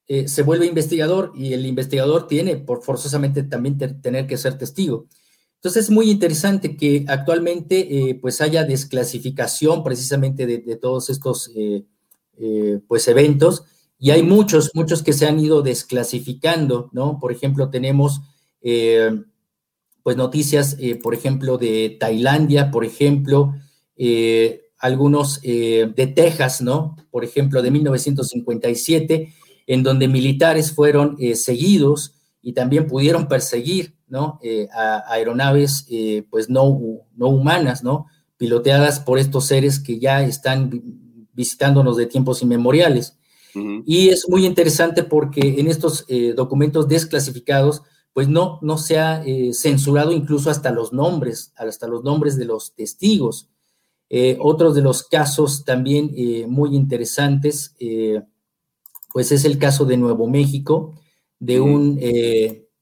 [0.08, 5.08] eh, se vuelve investigador y el investigador tiene por forzosamente también tener que ser testigo.
[5.56, 11.50] Entonces es muy interesante que actualmente eh, pues haya desclasificación precisamente de, de todos estos
[11.56, 11.84] eh,
[12.88, 13.63] pues eventos
[13.98, 17.17] y hay muchos, muchos que se han ido desclasificando, ¿no?
[17.20, 18.22] Por ejemplo, tenemos
[20.04, 23.56] pues noticias, por ejemplo, de Tailandia, por ejemplo,
[24.82, 26.98] algunos de Texas, ¿no?
[27.12, 29.34] Por ejemplo, de 1957,
[29.67, 34.39] en donde militares fueron seguidos y también pudieron perseguir ¿no?
[34.44, 36.80] Eh, a, aeronaves eh, pues no,
[37.15, 38.08] no humanas, ¿no?
[38.38, 40.82] piloteadas por estos seres que ya están
[41.34, 43.17] visitándonos de tiempos inmemoriales.
[43.86, 49.24] Y es muy interesante porque en estos eh, documentos desclasificados, pues no, no se ha
[49.54, 53.50] censurado incluso hasta los nombres, hasta los nombres de los testigos.
[54.39, 56.12] Otros de los casos también
[56.50, 57.76] muy interesantes,
[59.13, 60.93] pues es el caso de Nuevo México,
[61.39, 61.97] de un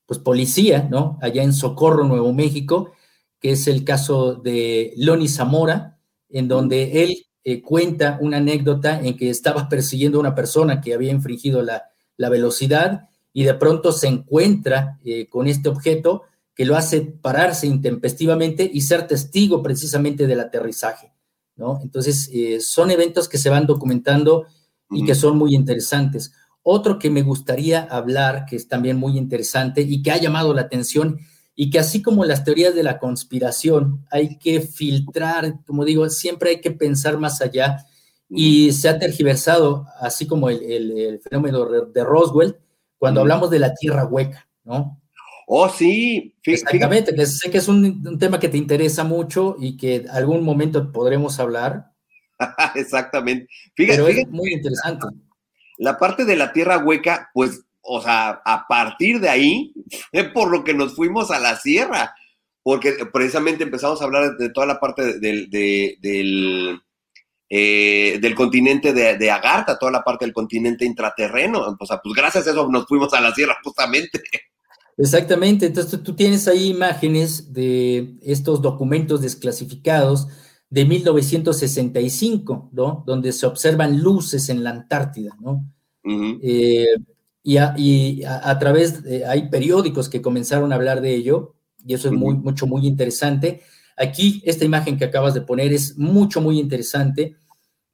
[0.06, 1.20] pues, policía, ¿no?
[1.22, 2.94] Allá en Socorro, Nuevo México,
[3.40, 9.16] que es el caso de Loni Zamora, en donde él eh, cuenta una anécdota en
[9.18, 11.84] que estaba persiguiendo a una persona que había infringido la,
[12.18, 18.70] velocidad y de pronto se encuentra eh, con este objeto que lo hace pararse intempestivamente
[18.72, 21.14] y ser testigo precisamente del aterrizaje,
[21.60, 21.80] ¿no?
[21.84, 24.48] Entonces, eh, son eventos que se van documentando
[24.90, 26.32] y que son muy interesantes.
[26.64, 30.62] Otro que me gustaría hablar, que es también muy interesante y que ha llamado la
[30.62, 31.20] atención
[31.56, 36.52] y que así como las teorías de la conspiración, hay que filtrar, como digo, siempre
[36.52, 37.86] hay que pensar más allá
[38.30, 42.56] y se ha tergiversado, así como el, fenómeno de Roswell,
[42.98, 45.02] cuando hablamos de la Tierra hueca, ¿no?
[45.52, 46.36] Oh, sí.
[46.44, 50.92] Exactamente, que sé que es un, tema que te interesa mucho y que algún momento
[50.92, 51.92] podremos hablar.
[52.76, 53.48] Exactamente.
[53.76, 55.08] Fíjate, pero es muy interesante.
[55.80, 59.74] La parte de la tierra hueca, pues, o sea, a partir de ahí,
[60.12, 62.14] es por lo que nos fuimos a la sierra,
[62.62, 66.80] porque precisamente empezamos a hablar de toda la parte del, del,
[67.50, 71.76] eh, del continente de, Agartha, toda la parte del continente intraterreno.
[71.80, 74.22] O sea, pues gracias a eso nos fuimos a la sierra justamente.
[75.02, 80.28] Exactamente, entonces tú tienes ahí imágenes de estos documentos desclasificados
[80.70, 83.04] de 1965, ¿no?
[83.08, 85.66] Donde se observan luces en la Antártida, ¿no?
[86.04, 86.98] Eh,
[87.44, 92.14] y, a, través, de, hay periódicos que comenzaron a hablar de ello, y eso es
[92.14, 93.62] muy, mucho, muy interesante.
[93.96, 97.38] Aquí, esta imagen que acabas de poner es mucho, muy interesante,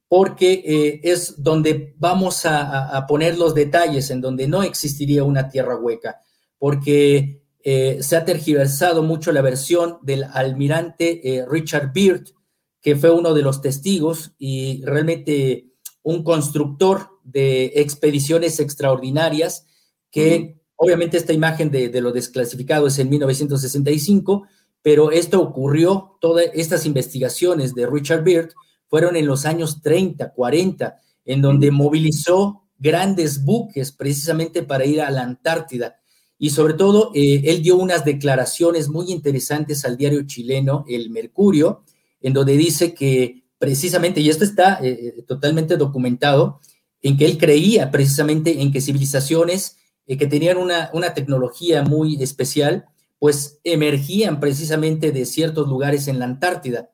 [0.08, 5.76] porque eh, es donde vamos a, poner los detalles, en donde no existiría una tierra
[5.76, 6.20] hueca,
[6.58, 12.32] porque eh, se ha tergiversado mucho la versión del almirante Richard Byrd,
[12.80, 19.66] que fue uno de los testigos y realmente un constructor de expediciones extraordinarias,
[20.10, 24.46] que obviamente esta imagen de, lo desclasificado es en 1965,
[24.82, 28.50] pero esto ocurrió, todas estas investigaciones de Richard Byrd
[28.88, 35.10] fueron en los años 30, 40, en donde movilizó grandes buques precisamente para ir a
[35.10, 35.96] la Antártida.
[36.38, 41.84] Y sobre todo, eh, él dio unas declaraciones muy interesantes al diario chileno El Mercurio,
[42.20, 46.60] en donde dice que precisamente, y esto está eh, eh, totalmente documentado,
[47.00, 52.84] en que él creía precisamente en que civilizaciones que tenían una, una, tecnología muy especial,
[53.18, 56.90] pues emergían precisamente de ciertos lugares en la Antártida.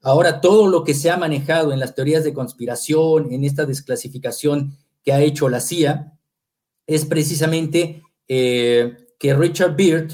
[0.00, 4.78] Ahora, todo lo que se ha manejado en las teorías de conspiración, en esta desclasificación
[5.04, 6.16] que ha hecho la CIA,
[6.86, 10.12] es precisamente que Richard Byrd,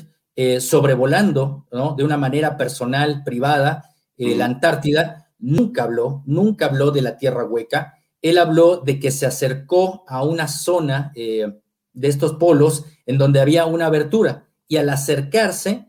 [0.61, 1.95] sobrevolando ¿no?
[1.95, 7.45] de una manera personal, privada, eh, la Antártida, nunca habló, nunca habló de la Tierra
[7.45, 7.95] Hueca.
[8.21, 11.61] Él habló de que se acercó a una zona eh,
[11.93, 15.89] de estos polos en donde había una abertura y al acercarse,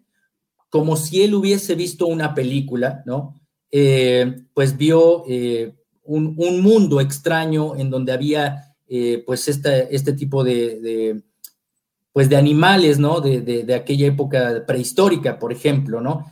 [0.69, 3.39] como si él hubiese visto una película, ¿no?
[3.69, 5.23] Eh, pues vio
[6.03, 8.75] un, mundo extraño en donde había
[9.25, 11.23] pues este tipo de,
[12.13, 13.19] pues de animales, ¿no?
[13.19, 16.25] De, de, aquella época prehistórica, por ejemplo, ¿no?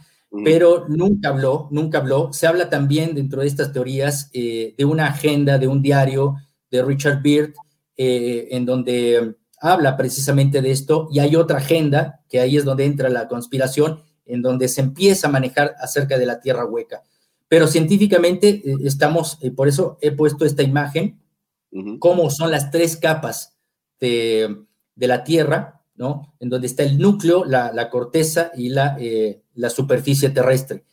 [0.45, 2.31] pero nunca habló, nunca habló.
[2.31, 6.37] Se habla también dentro de estas teorías eh, de una agenda, de un diario
[6.69, 7.53] de Richard Beard,
[7.97, 12.85] eh, en donde habla precisamente de esto, y hay otra agenda, que ahí es donde
[12.85, 17.03] entra la conspiración, en donde se empieza a manejar acerca de la Tierra hueca.
[17.49, 21.19] Pero científicamente eh, estamos, por eso he puesto esta imagen,
[21.99, 23.57] cómo son las tres capas
[23.99, 24.57] de,
[25.01, 25.81] de la Tierra,
[26.39, 30.85] en donde está el núcleo, la, corteza y la, eh, superficie terrestre.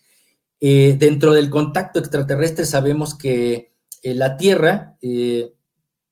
[0.61, 4.97] Eh, dentro del contacto extraterrestre sabemos que eh, la Tierra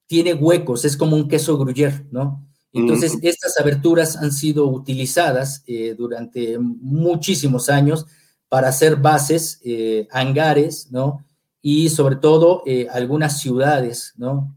[0.06, 2.42] tiene huecos, es como un queso gruyere, ¿no?
[2.74, 5.64] Entonces, estas aberturas han sido utilizadas
[5.96, 8.04] durante muchísimos años
[8.50, 9.62] para hacer bases,
[10.10, 11.24] hangares, ¿no?
[11.62, 14.54] Y sobre todo algunas ciudades, ¿no?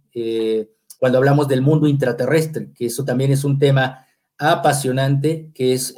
[1.00, 4.06] Cuando hablamos del mundo intraterrestre, que eso también es un tema
[4.38, 5.96] apasionante, que es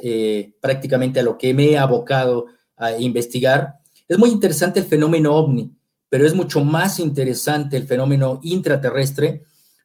[0.60, 3.80] prácticamente a lo que me he abocado a investigar.
[4.08, 5.70] Es muy interesante el fenómeno ovni,
[6.08, 9.42] pero es mucho más interesante el fenómeno intraterrestre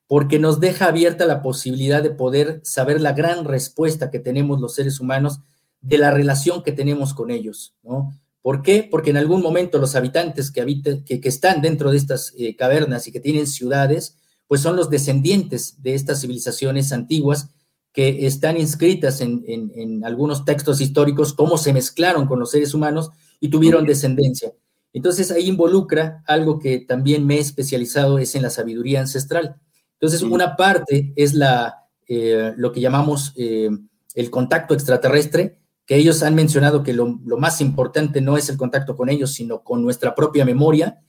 [0.07, 4.73] porque nos deja abierta la posibilidad de poder saber la gran respuesta que tenemos los
[4.73, 5.41] seres humanos
[5.81, 8.13] de la relación que tenemos con ellos, ¿no?
[8.41, 8.87] ¿Por qué?
[8.89, 10.63] Porque en algún momento los habitantes que,
[11.05, 15.81] que, están dentro de estas eh, cavernas y que tienen ciudades, pues son los descendientes
[15.81, 17.49] de estas civilizaciones antiguas
[17.93, 23.11] que están inscritas en, en algunos textos históricos, cómo se mezclaron con los seres humanos
[23.39, 24.53] y tuvieron descendencia.
[24.93, 29.57] Entonces ahí involucra algo que también me he especializado, es en la sabiduría ancestral.
[29.99, 33.69] Entonces, una parte es la, eh, lo que llamamos eh,
[34.13, 38.95] el contacto extraterrestre, que ellos han mencionado que lo, más importante no es el contacto
[38.95, 41.01] con ellos, sino con nuestra propia memoria,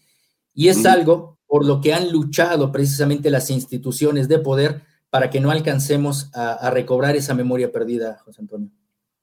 [0.55, 5.41] y es algo por lo que han luchado precisamente las instituciones de poder para que
[5.41, 8.71] no alcancemos a recobrar esa memoria perdida, José Antonio.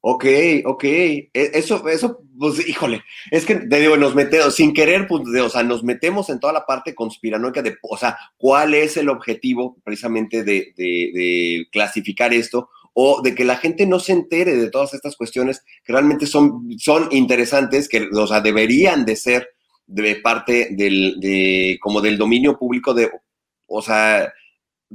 [0.07, 0.23] Ok,
[0.65, 0.83] ok.
[0.83, 5.49] E, eso, eso, pues, híjole, es que te digo, nos metemos, sin querer, pues, o
[5.49, 9.77] sea, nos metemos en toda la parte conspiranoica de, o sea, cuál es el objetivo
[9.83, 14.93] precisamente de, de, clasificar esto o de que la gente no se entere de todas
[14.93, 19.54] estas cuestiones que realmente son, son interesantes, que, o sea, deberían de ser
[19.87, 23.09] de parte del, de, como del dominio público de,
[23.67, 24.31] o sea,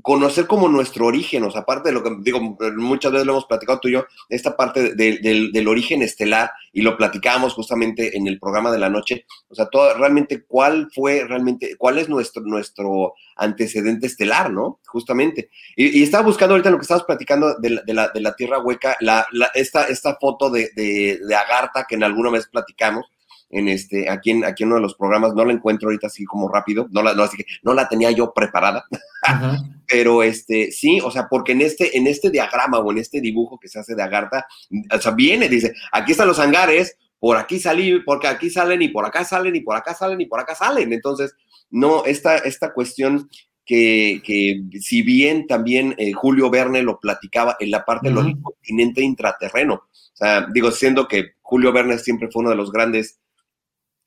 [0.02, 2.40] conocer como nuestro origen, o sea, aparte de lo que digo,
[2.76, 6.96] muchas veces lo hemos platicado tú y yo, esta parte del, origen estelar, y lo
[6.96, 11.76] platicábamos justamente en el programa de la noche, o sea, todo, realmente cuál fue realmente,
[11.76, 14.80] cuál es nuestro, nuestro antecedente estelar, ¿no?
[14.86, 15.50] Justamente.
[15.76, 19.26] Y, estaba buscando ahorita lo que estabas platicando de la, de la, Tierra Hueca, la,
[19.54, 23.06] esta, esta foto de, de Agartha que en alguna vez platicamos,
[23.50, 26.24] en este, aquí en, aquí en uno de los programas, no la encuentro ahorita así
[26.24, 28.86] como rápido, no la, no, así que no la tenía yo preparada,
[29.88, 33.58] pero este, sí, o sea, porque en este, en este diagrama o en este dibujo
[33.58, 34.46] que se hace de Agartha,
[34.94, 38.88] o sea, viene, dice, aquí están los hangares, por aquí salí, porque aquí salen y
[38.88, 41.34] por acá salen y por acá salen y por acá salen, entonces,
[41.70, 43.28] no, esta, esta cuestión
[43.66, 49.02] que, que, si bien también eh, Julio Verne lo platicaba en la parte del continente
[49.02, 53.20] intraterreno, o sea, digo, siendo que Julio Verne siempre fue uno de los grandes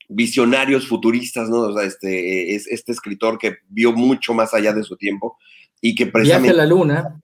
[0.08, 1.60] visionarios futuristas, ¿no?
[1.60, 5.38] O sea, este, es este escritor que vio mucho más allá de su tiempo
[5.80, 6.52] y que precisamente...
[6.52, 7.22] Viaje a la luna.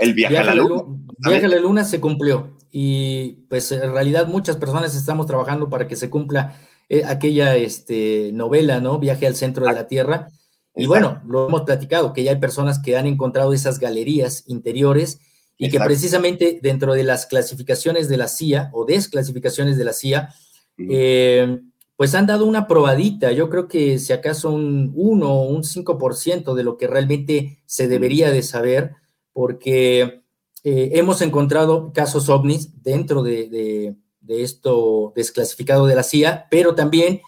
[0.00, 0.82] el viaje, a la luna.
[1.18, 5.86] Viaje a la luna se cumplió y pues en realidad muchas personas estamos trabajando para
[5.86, 6.56] que se cumpla
[6.88, 8.98] eh, aquella este, novela, ¿no?
[8.98, 10.28] Viaje al centro de la Tierra.
[10.74, 15.20] Y bueno, lo hemos platicado, que ya hay personas que han encontrado esas galerías interiores
[15.58, 20.34] y que precisamente dentro de las clasificaciones de la CIA o desclasificaciones de la CIA,
[20.78, 21.60] eh,
[22.02, 26.52] pues han dado una probadita, yo creo que si acaso un 1 o un 5%
[26.52, 28.96] de lo que realmente se debería de saber,
[29.32, 30.24] porque
[30.64, 33.94] eh, hemos encontrado casos ovnis dentro de,
[34.26, 37.20] esto desclasificado de la CIA, pero también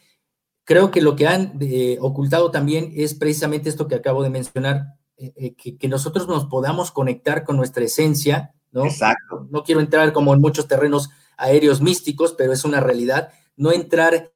[0.64, 4.96] creo que lo que han eh, ocultado también es precisamente esto que acabo de mencionar,
[5.16, 8.86] eh, que, que, nosotros nos podamos conectar con nuestra esencia, ¿no?
[8.86, 9.46] Exacto.
[9.52, 14.33] No quiero entrar como en muchos terrenos aéreos místicos, pero es una realidad, no entrar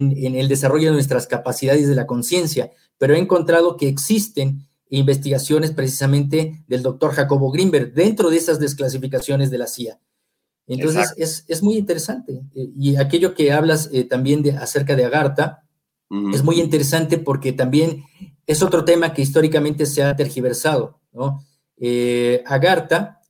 [0.00, 5.70] en el desarrollo de nuestras capacidades de la conciencia, pero he encontrado que existen investigaciones
[5.70, 10.00] precisamente del doctor Jacobo Greenberg dentro de esas desclasificaciones de la CIA.
[10.66, 12.42] Entonces, es, muy interesante.
[12.54, 15.64] Eh, y aquello que hablas eh, también de, acerca de Agartha
[16.32, 18.02] es muy interesante porque también
[18.44, 20.98] es otro tema que históricamente se ha tergiversado.
[21.12, 21.44] ¿no?
[21.76, 23.20] Eh, Agartha,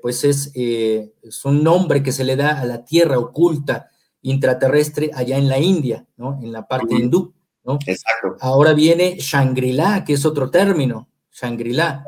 [0.00, 3.90] pues es, es un nombre que se le da a la tierra oculta
[4.24, 6.40] intraterrestre allá en la India, ¿no?
[6.42, 7.78] En la parte hindú, ¿no?
[7.86, 8.36] Exacto.
[8.40, 12.04] Ahora viene Shangri-La, que es otro término, Shangri-La.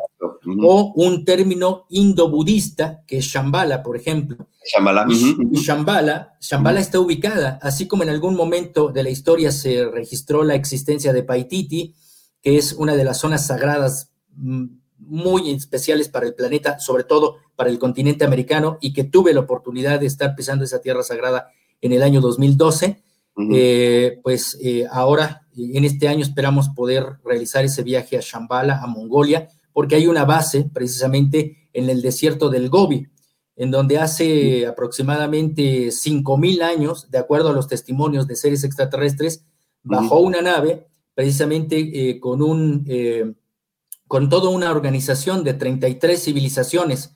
[0.63, 4.49] O un término indo-budista, que es Shambhala, por ejemplo.
[4.65, 5.07] Shambhala.
[5.11, 10.43] Y Shambhala, Shambhala está ubicada, así como en algún momento de la historia se registró
[10.43, 11.95] la existencia de Paititi,
[12.41, 14.67] que es una de las zonas sagradas mm,
[14.99, 19.41] muy especiales para el planeta, sobre todo para el continente americano, y que tuve la
[19.41, 21.51] oportunidad de estar pisando esa tierra sagrada
[21.81, 23.03] en el año 2012.
[23.53, 28.87] Eh, pues eh, ahora, en este año, esperamos poder realizar ese viaje a Shambhala, a
[28.87, 33.07] Mongolia, porque hay una base precisamente en el desierto del Gobi,
[33.57, 39.45] en donde hace aproximadamente 5.000 años, de acuerdo a los testimonios de seres extraterrestres,
[39.83, 42.87] bajó una nave precisamente eh, con un
[44.09, 47.16] con toda una organización de 33 civilizaciones,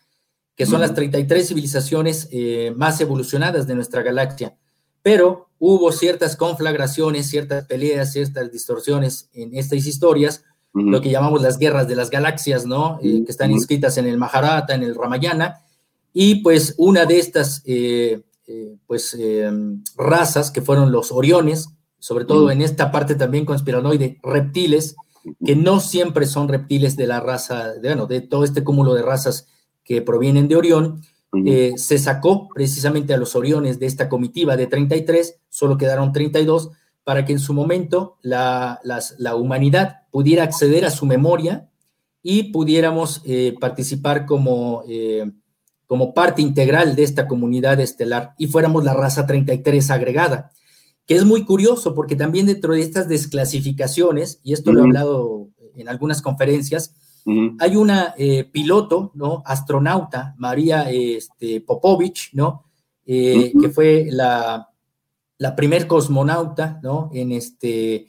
[0.61, 4.59] que son las 33 civilizaciones eh, más evolucionadas de nuestra galaxia.
[5.01, 10.45] Pero hubo ciertas conflagraciones, ciertas peleas, ciertas distorsiones en estas historias,
[10.75, 12.99] lo que llamamos las guerras de las galaxias, ¿no?
[13.03, 15.63] Eh, que están inscritas en el Maharata, en el Ramayana,
[16.13, 18.21] y pues una de estas, eh,
[18.87, 19.17] pues,
[19.97, 24.95] razas, que fueron los Oriones, sobre todo en esta parte también conspiranoide, reptiles,
[25.43, 29.01] que no siempre son reptiles de la raza, de, bueno, de todo este cúmulo de
[29.01, 29.47] razas
[29.91, 31.03] que provienen de Orión,
[31.45, 36.71] eh, se sacó precisamente a los Oriones de esta comitiva de 33, solo quedaron 32,
[37.03, 41.69] para que en su momento la, la humanidad pudiera acceder a su memoria
[42.23, 45.29] y pudiéramos eh, participar como, eh,
[45.89, 50.53] como parte integral de esta comunidad estelar y fuéramos la raza 33 agregada
[51.05, 55.49] que es muy curioso porque también dentro de estas desclasificaciones, y esto lo he hablado
[55.75, 56.95] en algunas conferencias,
[57.59, 59.43] hay una eh, piloto, ¿no?
[59.45, 62.65] Astronauta, María este, Popovich, ¿no?
[63.07, 64.69] Eh, que fue la,
[65.39, 67.11] la primer cosmonauta, ¿no?
[67.13, 68.09] En, este,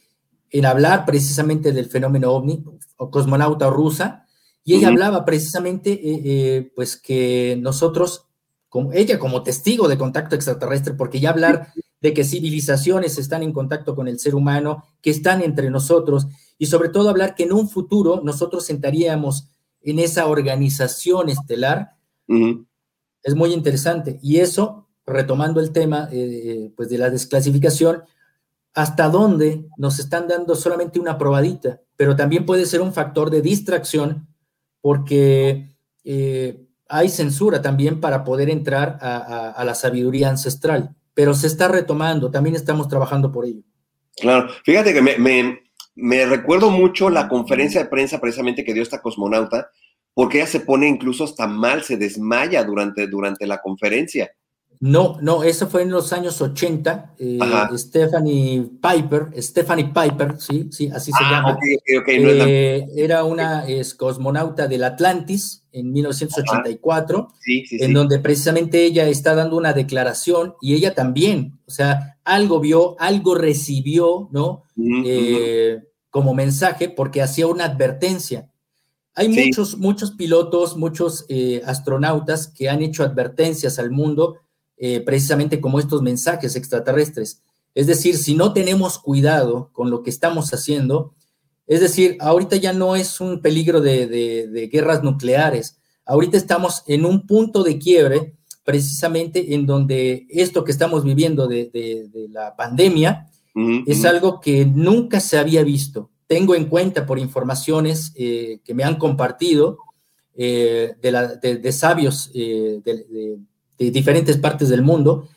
[0.49, 2.63] en hablar precisamente del fenómeno ovni,
[2.97, 4.25] o cosmonauta rusa,
[4.63, 8.27] y ella hablaba precisamente, eh, pues que nosotros,
[8.69, 13.53] como, ella como testigo de contacto extraterrestre, porque ya hablar de que civilizaciones están en
[13.53, 16.27] contacto con el ser humano, que están entre nosotros,
[16.61, 19.47] y sobre todo hablar que en un futuro nosotros sentaríamos
[19.81, 21.95] en esa organización estelar,
[22.27, 24.19] es muy interesante.
[24.21, 28.03] Y eso, retomando el tema eh, pues de la desclasificación,
[28.75, 33.41] hasta dónde nos están dando solamente una probadita, pero también puede ser un factor de
[33.41, 34.27] distracción
[34.81, 40.93] porque eh, hay censura también para poder entrar a la sabiduría ancestral.
[41.15, 43.63] Pero se está retomando, también estamos trabajando por ello.
[44.17, 45.61] Claro, fíjate que me,
[46.25, 49.69] recuerdo mucho la conferencia de prensa precisamente que dio esta cosmonauta,
[50.13, 54.31] porque ella se pone incluso hasta mal, se desmaya durante, durante la conferencia.
[54.81, 57.13] No, no, eso fue en los años 80.
[57.19, 57.39] Eh,
[57.75, 61.59] Stephanie Piper, Stephanie Piper, sí, sí, así se ah, llama.
[62.07, 69.55] Eh, era una es cosmonauta del Atlantis en 1984, en donde precisamente ella está dando
[69.55, 74.63] una declaración y ella también, o sea, algo vio, algo recibió, ¿no?
[75.05, 75.79] Eh,
[76.11, 78.51] como mensaje porque hacía una advertencia.
[79.15, 81.25] Hay muchos, muchos pilotos, muchos
[81.65, 84.37] astronautas que han hecho advertencias al mundo
[84.83, 87.43] eh, precisamente como estos mensajes extraterrestres.
[87.75, 91.13] Es decir, si no tenemos cuidado con lo que estamos haciendo,
[91.67, 97.27] es decir, ahorita ya no es un peligro de, guerras nucleares, ahorita estamos en un
[97.27, 98.33] punto de quiebre
[98.63, 103.27] precisamente en donde esto que estamos viviendo de, la pandemia
[103.85, 106.09] es algo que nunca se había visto.
[106.27, 109.77] Tengo en cuenta por informaciones eh, que me han compartido
[110.35, 112.81] eh, de, sabios de,
[113.77, 115.27] de diferentes partes del mundo,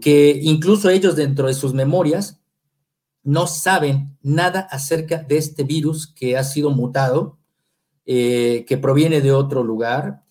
[0.00, 2.40] que incluso ellos dentro de sus memorias
[3.22, 7.38] no saben nada acerca de este virus que ha sido mutado,
[8.06, 10.22] eh, que proviene de otro lugar,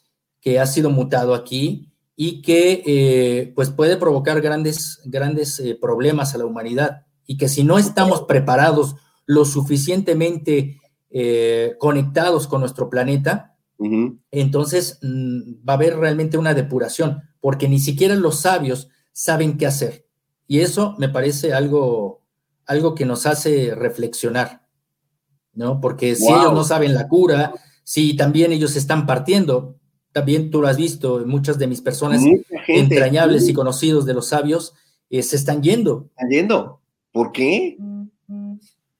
[0.42, 6.34] que ha sido mutado aquí y que eh, pues puede provocar grandes, grandes eh, problemas
[6.34, 8.96] a la humanidad y que si no estamos preparados
[9.28, 10.80] lo suficientemente
[11.80, 13.58] conectados con nuestro planeta,
[14.32, 19.68] entonces mm, va a haber realmente una depuración porque ni siquiera los sabios saben qué
[19.68, 20.06] hacer.
[20.48, 22.22] Y eso me parece algo,
[22.66, 24.66] algo que nos hace reflexionar,
[25.54, 25.82] ¿no?
[25.82, 27.54] Porque si ellos no saben la cura,
[27.84, 29.76] si también ellos están partiendo,
[30.12, 32.22] también tú lo has visto, muchas de mis personas
[32.68, 34.74] entrañables y conocidos de los sabios
[35.10, 36.08] eh, se están yendo.
[36.12, 36.77] Están yendo.
[37.18, 37.78] ¿Por qué?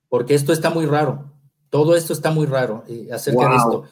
[0.08, 1.32] Porque esto está muy raro.
[1.70, 3.84] Todo esto está muy raro eh, acerca de esto.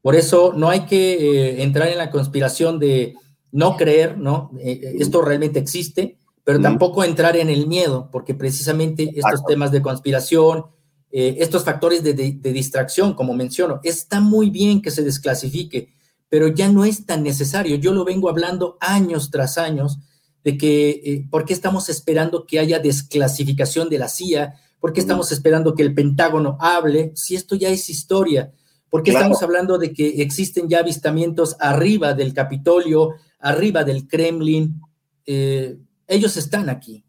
[0.00, 3.14] Por eso no hay que eh, entrar en la conspiración de
[3.52, 4.52] no creer, ¿no?
[4.58, 9.70] Eh, eh, esto realmente existe, pero tampoco entrar en el miedo, porque precisamente estos temas
[9.70, 10.64] de conspiración,
[11.10, 15.94] estos factores de, distracción, como menciono, está muy bien que se desclasifique,
[16.30, 17.76] pero ya no es tan necesario.
[17.76, 19.98] Yo lo vengo hablando años tras años
[20.44, 24.54] de que, ¿por qué estamos esperando que haya desclasificación de la CIA?
[24.78, 27.12] ¿Por qué estamos esperando que el Pentágono hable?
[27.14, 28.52] Si esto ya es historia.
[28.90, 33.14] ¿Por qué estamos hablando de que existen ya avistamientos arriba del Capitolio,
[33.44, 34.80] arriba del Kremlin.
[35.26, 35.76] Eh,
[36.08, 37.04] ellos están aquí.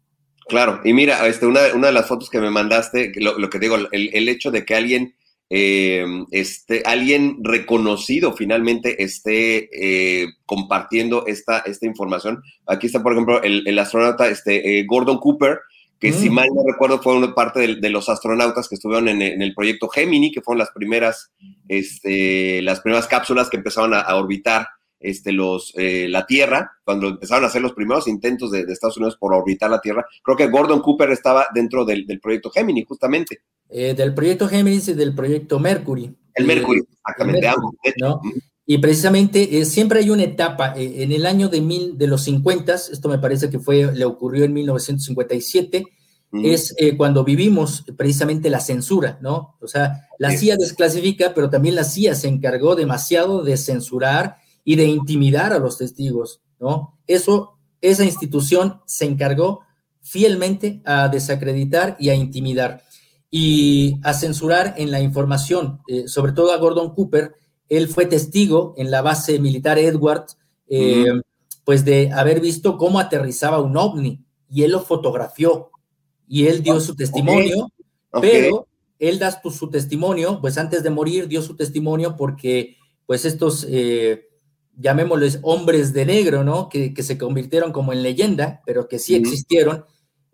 [0.48, 4.28] Claro, y mira, este, una, de las fotos que me mandaste, lo, que digo, el,
[4.28, 5.15] hecho de que alguien,
[5.48, 12.42] eh, este, alguien reconocido finalmente esté eh, compartiendo esta, esta información.
[12.66, 15.60] Aquí está, por ejemplo, el, astronauta este, Gordon Cooper,
[16.00, 19.40] que si mal no recuerdo fueron parte de, de los astronautas que estuvieron en, en,
[19.40, 21.32] el proyecto Gemini, que fueron las primeras,
[21.68, 24.66] este, las primeras cápsulas que empezaron a, a orbitar
[25.06, 28.96] este, los, eh, la Tierra, cuando empezaron a hacer los primeros intentos de, de, Estados
[28.96, 30.06] Unidos por orbitar la Tierra.
[30.22, 33.40] Creo que Gordon Cooper estaba dentro del, del proyecto Gemini, justamente.
[33.68, 36.14] Eh, del proyecto Gemini y del proyecto Mercury.
[36.34, 38.20] El Mercury, exactamente, el Mercury, ¿no?
[38.68, 42.22] Y precisamente eh, siempre hay una etapa, eh, en el año de, mil, de los
[42.24, 45.84] 50, esto me parece que fue, le ocurrió en 1957,
[46.32, 46.44] mm.
[46.44, 49.56] es eh, cuando vivimos precisamente la censura, ¿no?
[49.60, 50.36] O sea, la.
[50.36, 54.38] CIA desclasifica, pero también la CIA se encargó demasiado de censurar
[54.68, 56.98] y de intimidar a los testigos, ¿no?
[57.06, 59.60] Eso, esa institución se encargó
[60.02, 62.82] fielmente a desacreditar y a intimidar
[63.30, 67.34] y a censurar en la información, eh, sobre todo a Gordon Cooper,
[67.68, 70.26] él fue testigo en la base militar Edward,
[70.68, 71.22] eh, uh -huh.
[71.64, 75.70] pues de haber visto cómo aterrizaba un ovni y él lo fotografió
[76.26, 77.68] y él dio su testimonio,
[78.10, 78.30] okay.
[78.30, 78.42] Okay.
[78.42, 78.66] pero
[78.98, 83.66] él da su, su, testimonio, pues antes de morir dio su testimonio porque pues estos,
[83.70, 84.25] eh,
[84.76, 86.68] llamémosles hombres de negro, ¿no?
[86.68, 89.20] Que, que, se convirtieron como en leyenda, pero que sí uh -huh.
[89.20, 89.84] existieron,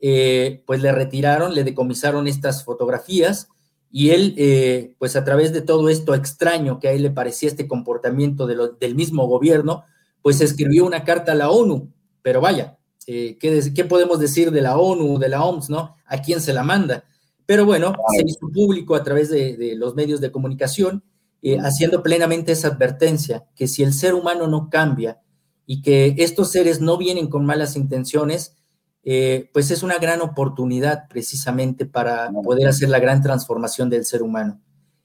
[0.00, 3.48] eh, pues le retiraron, le decomisaron estas fotografías
[3.92, 7.48] y él, eh, pues a través de todo esto extraño que a él le parecía
[7.48, 9.84] este comportamiento de lo, del mismo gobierno,
[10.22, 14.62] pues escribió una carta a la ONU, pero vaya, eh, ¿qué, ¿qué, podemos decir de
[14.62, 15.94] la ONU, de la OMS, no?
[16.06, 17.04] ¿A quién se la manda?
[17.44, 21.04] Pero bueno, se hizo público a través de, de los medios de comunicación,
[21.44, 25.20] eh, haciendo plenamente esa advertencia, que si el ser humano no cambia
[25.66, 28.56] y que estos seres no vienen con malas intenciones,
[29.02, 34.22] eh, pues es una gran oportunidad precisamente para poder hacer la gran transformación del ser
[34.22, 34.60] humano.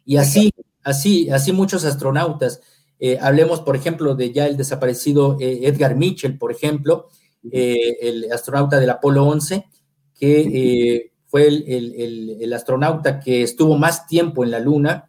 [0.06, 0.52] Y así,
[0.84, 2.62] así, así muchos astronautas,
[3.00, 7.08] eh, hablemos por ejemplo de ya el desaparecido Edgar Mitchell, por ejemplo,
[7.52, 9.66] el astronauta del Apolo 11,
[10.14, 15.07] que fue el, el, el, astronauta que estuvo más tiempo en la Luna,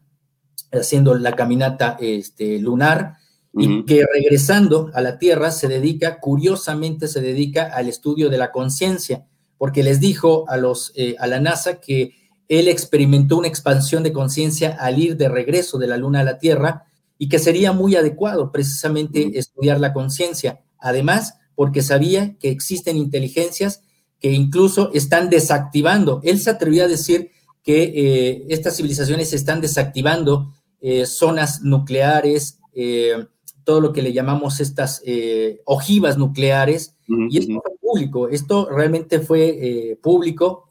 [0.73, 3.17] haciendo la caminata este, lunar,
[3.55, 8.53] y que regresando a la Tierra se dedica, curiosamente se dedica al estudio de la
[8.53, 12.15] conciencia, porque les dijo a, los, eh, a la NASA que
[12.49, 16.39] él experimentó una expansión de conciencia al ir de regreso de la Luna a la
[16.39, 16.85] Tierra
[17.19, 19.39] y que sería muy adecuado precisamente uh -huh.
[19.39, 20.61] estudiar la conciencia.
[20.79, 23.83] Además, porque sabía que existen inteligencias
[24.21, 26.21] que incluso están desactivando.
[26.23, 27.31] Él se atrevió a decir
[27.63, 33.27] que eh, estas civilizaciones están desactivando eh, zonas nucleares, eh,
[33.65, 37.29] todo lo que le llamamos estas eh, ojivas nucleares, uh -huh.
[37.31, 40.69] y esto fue público, esto realmente fue público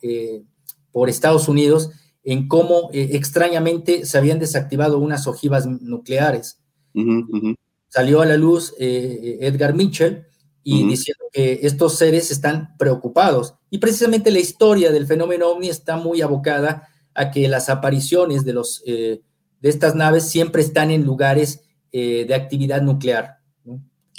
[0.91, 1.91] por Estados Unidos
[2.23, 6.59] en cómo extrañamente se habían desactivado unas ojivas nucleares.
[6.93, 7.55] Uh -huh.
[7.89, 10.25] Salió a la luz Edgar Mitchell
[10.63, 13.55] y diciendo que estos seres están preocupados.
[13.69, 18.51] Y precisamente la historia del fenómeno ovni está muy abocada a que las apariciones de,
[18.51, 19.21] los, eh,
[19.59, 23.37] de estas naves siempre están en lugares eh, de actividad nuclear.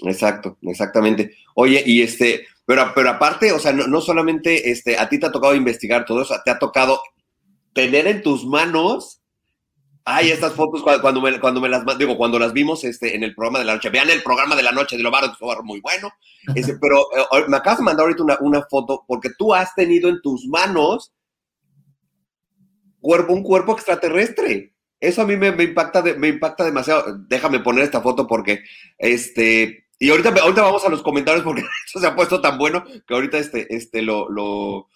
[0.02, 1.36] Exacto, exactamente.
[1.54, 5.26] Oye, y este, pero, pero aparte, o sea, no, no, solamente este, a ti te
[5.26, 7.00] ha tocado investigar todo eso, te ha tocado
[7.72, 9.22] tener en tus manos,
[10.04, 13.34] ay, estas fotos cuando me, cuando me las, digo, cuando las vimos este, en el
[13.34, 16.10] programa de la noche, vean el programa de la noche de Lombardo, que muy bueno,
[16.54, 20.08] este, pero eh, me acabas de mandar ahorita una, una foto porque tú has tenido
[20.08, 21.12] en tus manos
[23.00, 24.74] cuerpo, un cuerpo extraterrestre.
[25.00, 27.18] Eso a mí me, impacta, me impacta demasiado.
[27.28, 28.60] Déjame poner esta foto porque,
[28.98, 32.84] este, y ahorita, ahorita vamos a los comentarios porque esto se ha puesto tan bueno
[33.06, 34.88] que ahorita este, este, lo, lo,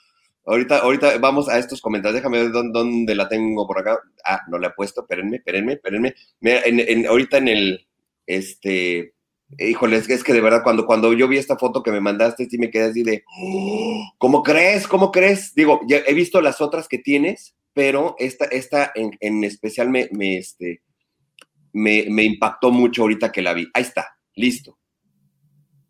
[0.45, 2.21] ahorita, ahorita vamos a estos comentarios.
[2.21, 3.99] Déjame ver dónde, dónde la tengo por acá.
[4.25, 6.15] Ah, no la he puesto, espérenme, espérenme, espérenme.
[6.41, 7.87] Mira, en, en, ahorita en el,
[8.27, 9.15] este,
[9.59, 12.59] híjoles, es que de verdad cuando, cuando yo vi esta foto que me mandaste, sí
[12.59, 13.25] me quedé así de,
[14.19, 14.87] ¿cómo crees?
[14.89, 15.55] ¿Cómo crees?
[15.55, 20.09] Digo, ya he visto las otras que tienes, pero esta, esta en, en especial me,
[20.13, 20.83] me, este,
[21.73, 23.69] me, me, impactó mucho ahorita que la vi.
[23.75, 24.79] Ahí está, listo.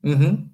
[0.03, 0.53] Uh -huh.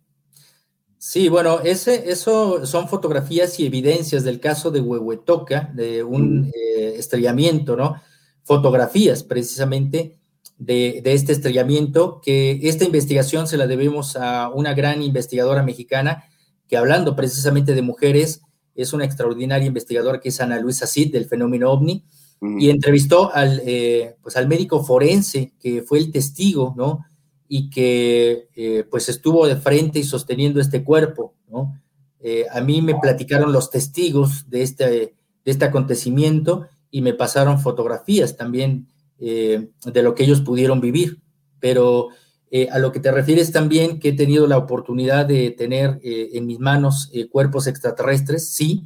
[0.98, 6.44] Sí, bueno, ese, eso son fotografías y evidencias del caso de Huehuetoca, de un uh
[6.44, 6.52] -huh.
[6.54, 8.00] eh, estrellamiento, ¿no?
[8.42, 10.18] Fotografías precisamente
[10.58, 16.24] de, de, este estrellamiento, que esta investigación se la debemos a una gran investigadora mexicana
[16.66, 18.42] que hablando precisamente de mujeres,
[18.78, 22.04] es una extraordinaria investigadora que es Ana Luisa Cid del fenómeno ovni,
[22.40, 22.62] uh -huh.
[22.62, 27.04] y entrevistó al, eh, pues al médico forense que fue el testigo, ¿no?
[27.48, 31.80] Y que eh, pues estuvo de frente y sosteniendo este cuerpo, ¿no?
[32.20, 35.14] Eh, a mí me platicaron los testigos de este, de
[35.44, 41.20] este acontecimiento y me pasaron fotografías también de lo que ellos pudieron vivir,
[41.58, 42.10] pero
[42.51, 46.30] eh, a lo que te refieres también, que he tenido la oportunidad de tener eh,
[46.32, 48.84] en mis manos eh, cuerpos extraterrestres, sí,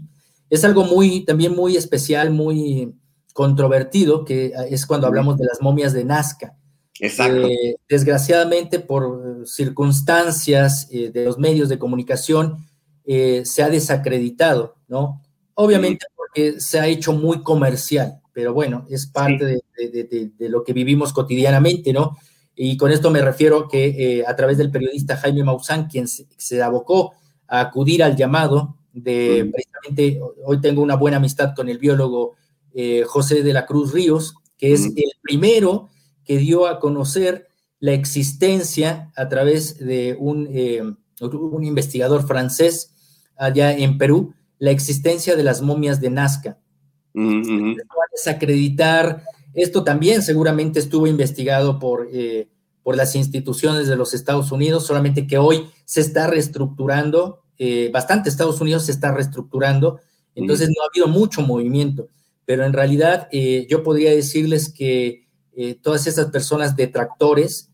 [0.50, 2.92] es algo muy, también muy especial, muy
[3.32, 6.56] controvertido, que es cuando hablamos de las momias de Nazca.
[7.00, 7.48] Exacto.
[7.88, 12.66] Desgraciadamente, por circunstancias de los medios de comunicación,
[13.06, 15.22] se ha desacreditado, ¿no?
[15.54, 19.88] Obviamente porque se ha hecho muy comercial, pero bueno, es parte sí.
[19.88, 22.18] de, de, de, lo que vivimos cotidianamente, ¿no?
[22.54, 26.62] Y con esto me refiero que a través del periodista Jaime Maussan, quien se, se
[26.62, 27.12] abocó
[27.46, 32.34] a acudir al llamado de, precisamente, hoy tengo una buena amistad con el biólogo
[33.06, 35.88] José de la Cruz Ríos, que es el primero
[36.24, 37.48] que dio a conocer
[37.82, 40.82] la existencia a través de un, eh,
[41.20, 42.94] un, investigador francés
[43.36, 46.58] allá en Perú, la existencia de las momias de Nazca.
[48.12, 49.24] Desacreditar,
[49.54, 52.48] esto también seguramente estuvo investigado por, eh,
[52.82, 58.28] por las instituciones de los Estados Unidos, solamente que hoy se está reestructurando, eh, bastante
[58.28, 60.00] Estados Unidos se está reestructurando,
[60.34, 62.08] entonces no ha habido mucho movimiento,
[62.44, 65.22] pero en realidad eh, yo podría decirles que
[65.82, 67.70] todas esas personas detractores,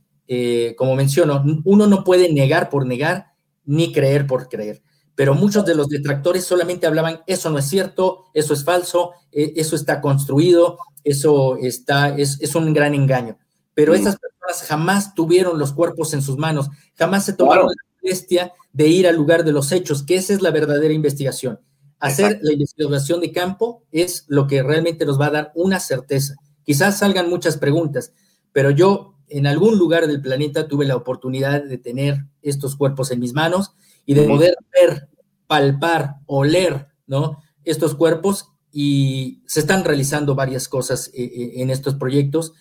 [0.76, 4.82] como menciono, uno no puede negar por negar ni creer por creer,
[5.18, 9.52] pero muchos de los detractores solamente hablaban, eso no es cierto, eso es falso, eh,
[9.56, 13.36] eso está construido, eso está, es, es un gran engaño.
[13.74, 14.00] Pero sí.
[14.00, 17.74] esas personas jamás tuvieron los cuerpos en sus manos, jamás se tomaron claro.
[17.74, 21.58] la bestia de ir al lugar de los hechos, que esa es la verdadera investigación.
[21.98, 22.46] Hacer Exacto.
[22.46, 26.36] la investigación de campo es lo que realmente nos va a dar una certeza.
[26.62, 28.12] Quizás salgan muchas preguntas,
[28.52, 33.18] pero yo en algún lugar del planeta tuve la oportunidad de tener estos cuerpos en
[33.18, 33.74] mis manos
[34.08, 35.06] y de poder ver,
[35.46, 37.42] palpar, oler, ¿no?
[37.62, 42.54] Estos cuerpos y se están realizando varias cosas eh, en estos proyectos,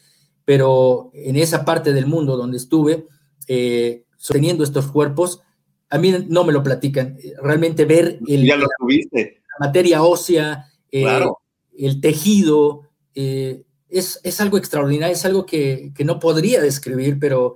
[0.43, 3.07] pero en esa parte del mundo donde estuve
[3.47, 5.41] eh, sosteniendo estos cuerpos,
[5.89, 7.17] a mí no me lo platican.
[7.41, 9.41] Realmente ver el, ya lo tuviste.
[9.57, 11.39] la materia ósea, eh, claro.
[11.77, 12.81] el tejido,
[13.15, 17.55] eh, es, es, algo extraordinario, es algo que, que, no podría describir, pero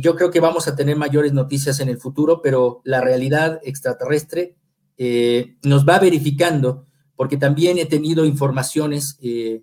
[0.00, 4.56] yo creo que vamos a tener mayores noticias en el futuro, pero la realidad extraterrestre
[4.96, 6.86] eh, nos va verificando,
[7.16, 9.62] porque también he tenido informaciones eh,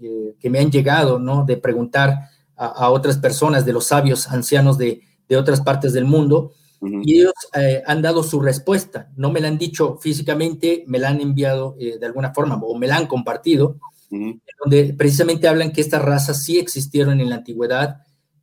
[0.00, 1.44] eh, que me han llegado, ¿no?
[1.44, 6.04] De preguntar a, a, otras personas, de los sabios ancianos de, de otras partes del
[6.04, 7.02] mundo, uh -huh.
[7.04, 9.08] y ellos eh, han dado su respuesta.
[9.16, 12.76] No me la han dicho físicamente, me la han enviado eh, de alguna forma o
[12.76, 13.76] me la han compartido
[14.10, 14.40] uh -huh.
[14.62, 17.98] donde precisamente hablan que estas razas sí existieron en la antigüedad,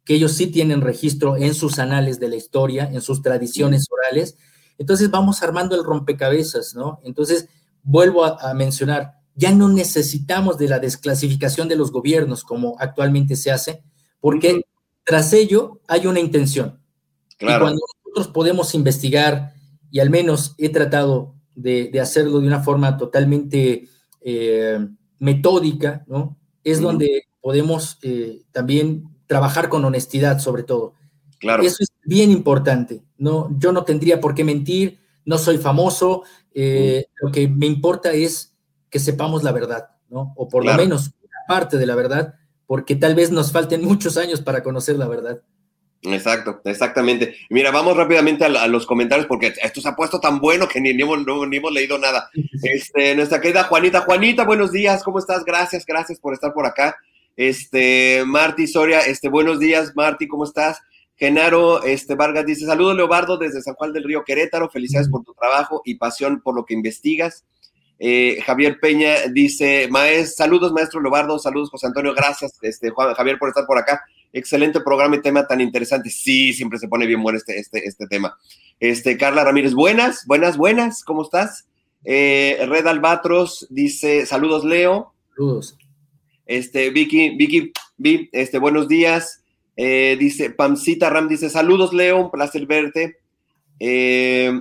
[0.08, 4.38] que ellos sí tienen registro en sus anales de la historia, en sus tradiciones orales.
[4.78, 7.00] Entonces vamos armando el rompecabezas, ¿no?
[7.04, 7.50] Entonces
[7.84, 13.36] vuelvo a, a, mencionar, ya no necesitamos de la desclasificación de los gobiernos como actualmente
[13.36, 13.84] se hace,
[14.22, 14.62] porque
[15.04, 16.80] tras ello hay una intención.
[17.38, 17.58] Claro.
[17.58, 19.54] Y cuando nosotros podemos investigar,
[19.92, 23.90] y al menos he tratado de, de hacerlo de una forma totalmente...
[24.22, 24.80] Eh,
[25.20, 26.38] metódica, ¿no?
[26.64, 26.84] Es uh -huh.
[26.84, 30.94] donde podemos eh, también trabajar con honestidad, sobre todo.
[31.40, 31.64] Claro.
[31.64, 33.04] Eso es bien importante.
[33.18, 36.24] No, yo no tendría por qué mentir, no soy famoso.
[36.54, 37.12] Eh, -huh.
[37.22, 38.56] Lo que me importa es
[38.90, 40.34] que sepamos la verdad, ¿no?
[40.36, 40.78] O por claro.
[40.78, 44.64] lo menos una parte de la verdad, porque tal vez nos falten muchos años para
[44.64, 45.42] conocer la verdad.
[46.04, 47.36] Exacto, exactamente.
[47.50, 50.80] Mira, vamos rápidamente a, a, los comentarios porque esto se ha puesto tan bueno que
[50.80, 52.30] ni, ni, hemos, no, ni hemos, leído nada.
[52.62, 55.44] Este, nuestra querida Juanita, Juanita, buenos días, ¿cómo estás?
[55.44, 56.96] Gracias, gracias por estar por acá.
[57.38, 60.82] Este, Marty Soria, este, buenos días, Marty, ¿cómo estás?
[61.16, 65.36] Genaro este, Vargas dice, saludos Leobardo desde San Juan del Río Querétaro, felicidades por tu
[65.36, 67.46] trabajo y pasión por lo que investigas.
[68.00, 73.38] Eh, Javier Peña dice, Maes, saludos maestro Leobardo, saludos José Antonio, gracias este, Juan, Javier
[73.38, 74.04] por estar por acá.
[74.34, 76.10] Excelente programa y tema tan interesante.
[76.10, 78.36] Sí, siempre se pone bien bueno este, este, este tema.
[78.80, 81.68] Este, Carla Ramírez, buenas, buenas, buenas, ¿cómo estás?
[82.04, 85.14] Eh, Red Albatros dice, saludos Leo.
[85.36, 85.78] Saludos.
[86.48, 89.44] Este, Vicky, Vicky, Vi, este, buenos días.
[89.76, 93.18] Eh, dice, Pamcita Ram dice, saludos Leo, un placer verte.
[93.80, 94.52] Eh,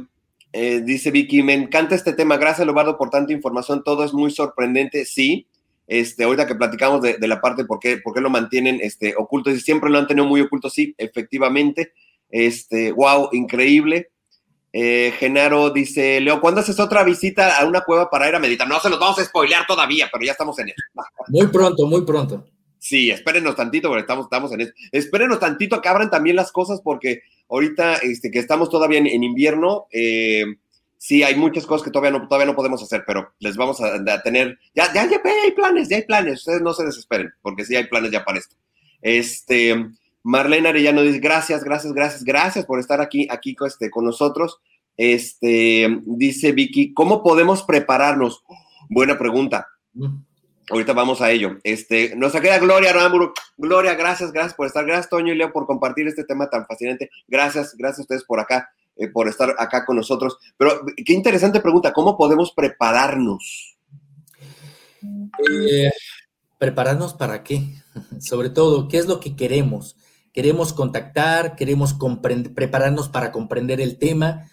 [0.52, 4.30] eh, dice Vicky, me encanta este tema, gracias Lobardo por tanta información, todo es muy
[4.30, 5.46] sorprendente, sí.
[5.86, 9.14] Este, ahorita que platicamos de, de la parte por qué, por qué lo mantienen este,
[9.16, 11.92] oculto, y siempre lo han tenido muy oculto, sí, efectivamente.
[12.30, 14.10] Este, wow, increíble.
[14.78, 18.68] Eh, Genaro dice, Leo, ¿cuándo haces otra visita a una cueva para ir a meditar?
[18.68, 20.76] No se los vamos a spoilear todavía, pero ya estamos en eso.
[21.28, 22.44] Muy pronto, muy pronto.
[22.78, 24.72] Sí, espérenos tantito, porque estamos, estamos en eso.
[24.92, 29.24] Espérenos tantito que abran también las cosas, porque ahorita este, que estamos todavía en, en
[29.24, 30.44] invierno, eh,
[30.98, 33.94] sí, hay muchas cosas que todavía no, todavía no podemos hacer, pero les vamos a,
[33.94, 37.64] a tener, ya, ya, ya hay planes, ya hay planes, ustedes no se desesperen, porque
[37.64, 38.56] sí hay planes ya para esto.
[39.00, 39.74] Este,
[40.26, 44.58] Marlene Arellano dice, gracias, gracias, gracias, gracias por estar aquí, aquí este, con nosotros.
[44.96, 48.42] Este, dice Vicky, ¿cómo podemos prepararnos?
[48.90, 49.68] Buena pregunta.
[50.68, 51.58] Ahorita vamos a ello.
[51.62, 53.32] Este, nuestra querida Gloria Aramburu.
[53.56, 54.84] Gloria, gracias, gracias por estar.
[54.84, 57.08] Gracias, Toño y Leo, por compartir este tema tan fascinante.
[57.28, 60.38] Gracias, gracias a ustedes por acá, eh, por estar acá con nosotros.
[60.56, 61.92] Pero qué interesante pregunta.
[61.92, 63.78] ¿Cómo podemos prepararnos?
[65.48, 65.92] Eh,
[66.58, 67.62] ¿Prepararnos para qué?
[68.18, 69.94] Sobre todo, ¿qué es lo que queremos?
[70.36, 71.56] ¿Queremos contactar?
[71.56, 71.96] ¿Queremos
[72.54, 74.50] prepararnos para comprender el tema?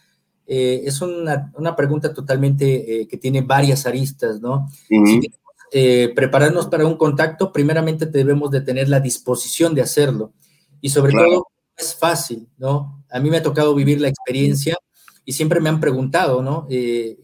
[0.48, 4.70] Eh, es una, una, pregunta totalmente eh, que tiene varias aristas, ¿no?
[4.88, 5.42] Si queremos
[5.74, 10.32] eh, prepararnos para un contacto, primeramente debemos de tener la disposición de hacerlo.
[10.80, 11.30] Y sobre claro.
[11.30, 13.04] todo, es fácil, ¿no?
[13.12, 14.78] A mí me ha tocado vivir la experiencia
[15.26, 16.66] y siempre me han preguntado, ¿no?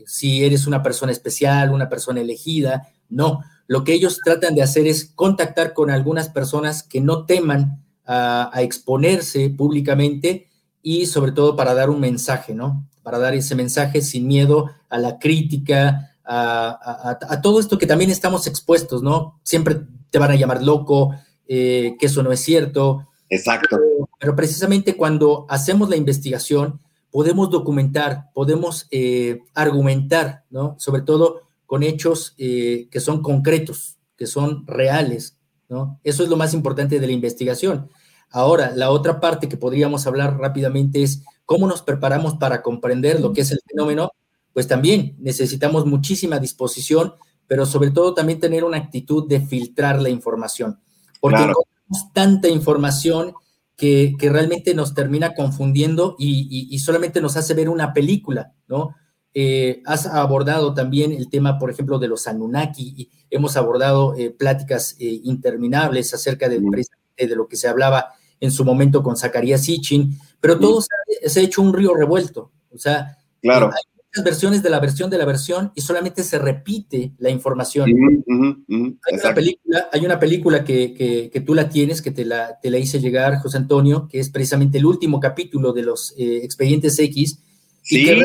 [0.06, 2.90] si eres una persona especial, una persona elegida.
[3.08, 7.86] No, lo que ellos tratan de hacer es contactar con algunas personas que no teman
[8.10, 10.50] a, a exponerse públicamente
[10.82, 12.90] y sobre todo para dar un mensaje, ¿no?
[13.10, 17.88] para dar ese mensaje sin miedo a la crítica, a, a, a, todo esto que
[17.88, 19.40] también estamos expuestos, ¿no?
[19.42, 19.78] Siempre
[20.12, 21.16] te van a llamar loco,
[21.48, 23.08] eh, que eso no es cierto.
[23.30, 23.78] Exacto.
[23.78, 30.76] Pero, pero, precisamente cuando hacemos la investigación, podemos documentar, podemos eh, argumentar, ¿no?
[30.78, 35.38] Sobre todo con hechos eh, que son concretos, que son reales,
[35.68, 36.00] ¿no?
[36.04, 37.90] Eso es lo más importante de la investigación.
[38.32, 43.34] Ahora, la otra parte que podríamos hablar rápidamente es ¿Cómo nos preparamos para comprender lo
[43.34, 44.12] que es el fenómeno?
[44.54, 47.16] Pues también necesitamos muchísima disposición,
[47.48, 50.80] pero sobre todo también tener una actitud de filtrar la información,
[51.20, 51.54] porque claro.
[51.54, 53.34] encontramos tanta información
[53.76, 58.54] que, que, realmente nos termina confundiendo y, y, y, solamente nos hace ver una película,
[58.68, 58.94] ¿no?
[59.34, 64.30] Eh, has abordado también el tema, por ejemplo, de los Anunnaki, y hemos abordado eh,
[64.30, 69.64] pláticas eh, interminables acerca de, de lo que se hablaba en su momento con Zacarías
[69.64, 70.88] Sitchin, pero todo se
[71.26, 72.52] ha, se ha, hecho un río revuelto.
[72.72, 73.68] O sea, claro.
[73.68, 77.92] hay muchas versiones de la versión de la versión y solamente se repite la información.
[77.92, 78.98] Uh -huh, uh -huh.
[79.12, 82.60] Hay, una película, hay una película que, que, que, tú la tienes, que te la,
[82.62, 86.40] te la hice llegar, José Antonio, que es precisamente el último capítulo de los eh,
[86.44, 87.40] expedientes X.
[87.82, 88.02] Sí.
[88.02, 88.24] Y que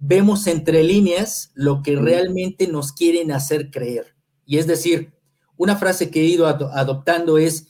[0.00, 4.14] vemos entre líneas lo que realmente nos quieren hacer creer.
[4.46, 5.12] Y es decir,
[5.56, 7.67] una frase que he ido ad adoptando es,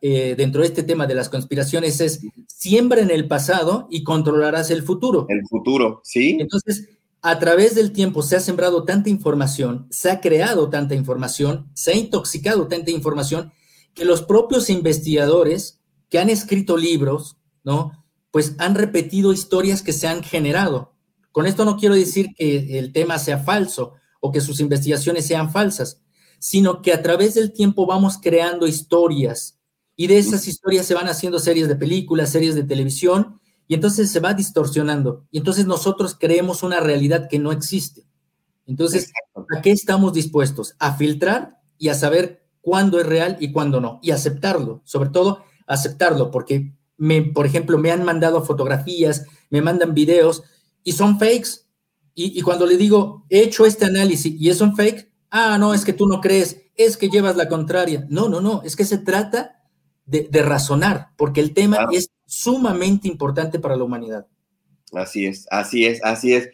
[0.00, 4.70] eh, dentro de este tema de las conspiraciones es siembra en el pasado y controlarás
[4.70, 5.26] el futuro.
[5.28, 6.38] El futuro, sí.
[6.40, 6.88] Entonces,
[7.22, 11.92] a través del tiempo se ha sembrado tanta información, se ha creado tanta información, se
[11.92, 13.52] ha intoxicado tanta información
[13.94, 17.92] que los propios investigadores que han escrito libros, ¿no?
[18.30, 20.94] Pues han repetido historias que se han generado.
[21.32, 25.52] Con esto no quiero decir que el tema sea falso o que sus investigaciones sean
[25.52, 26.02] falsas,
[26.38, 29.59] sino que a través del tiempo vamos creando historias,
[30.00, 33.38] y de esas historias se van haciendo series de películas, series de televisión,
[33.68, 35.26] y entonces se va distorsionando.
[35.30, 38.06] Y entonces nosotros creemos una realidad que no existe.
[38.66, 39.12] Entonces,
[39.54, 40.74] ¿a qué estamos dispuestos?
[40.78, 44.00] A filtrar y a saber cuándo es real y cuándo no.
[44.02, 49.92] Y aceptarlo, sobre todo aceptarlo, porque, me, por ejemplo, me han mandado fotografías, me mandan
[49.92, 50.44] videos
[50.82, 51.66] y son fakes.
[52.14, 55.74] Y, y cuando le digo, he hecho este análisis y es un fake, ah, no,
[55.74, 58.06] es que tú no crees, es que llevas la contraria.
[58.08, 59.58] No, no, no, es que se trata
[60.10, 61.92] de, de razonar, porque el tema claro.
[61.92, 64.26] es sumamente importante para la humanidad.
[64.92, 66.50] Así es, así es, así es.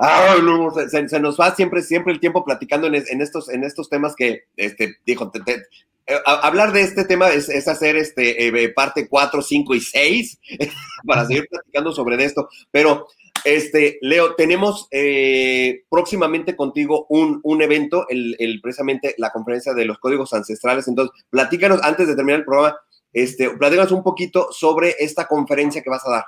[0.00, 3.62] Ah, no, se, se, nos va siempre, siempre el tiempo platicando en, en estos, en
[3.62, 5.62] estos temas que, este, dijo, te, te,
[6.08, 10.38] eh, hablar de este tema es, es hacer este eh, parte 4, 5 y 6
[11.06, 12.48] para seguir platicando sobre esto.
[12.70, 13.08] Pero,
[13.44, 19.84] este, Leo, tenemos eh, próximamente contigo un, un evento, el, el, precisamente la conferencia de
[19.84, 20.88] los códigos ancestrales.
[20.88, 22.76] Entonces, platícanos antes de terminar el programa,
[23.16, 26.24] este, platícanos un poquito sobre esta conferencia que vas a dar.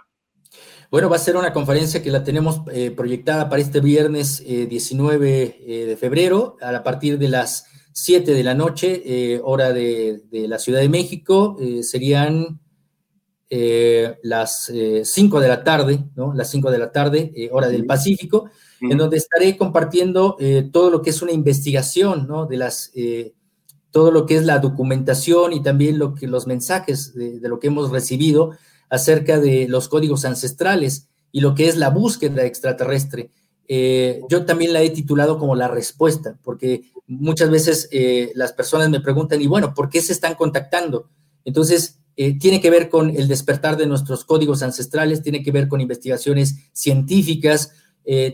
[0.91, 4.65] Bueno, va a ser una conferencia que la tenemos eh, proyectada para este viernes eh,
[4.65, 10.23] 19 eh, de febrero, a partir de las 7 de la noche, eh, hora de,
[10.31, 11.59] de, la Ciudad de México.
[11.83, 12.59] serían
[14.23, 14.73] las
[15.03, 16.33] 5 de la tarde, ¿no?
[16.33, 18.93] Las 5 de la tarde, hora del Pacífico, uh -huh.
[18.93, 20.37] en donde estaré compartiendo
[20.71, 22.47] todo lo que es una investigación, ¿no?
[22.47, 22.93] De las
[23.91, 27.69] todo lo que es la documentación y también lo que, los mensajes de, lo que
[27.69, 28.53] hemos recibido
[28.91, 33.31] acerca de los códigos ancestrales y lo que es la búsqueda extraterrestre.
[33.67, 38.89] Eh, yo también la he titulado como la respuesta, porque muchas veces eh, las personas
[38.89, 41.09] me preguntan, y bueno, ¿por qué se están contactando?
[41.45, 45.69] Entonces, eh, tiene que ver con el despertar de nuestros códigos ancestrales, tiene que ver
[45.69, 47.73] con investigaciones científicas,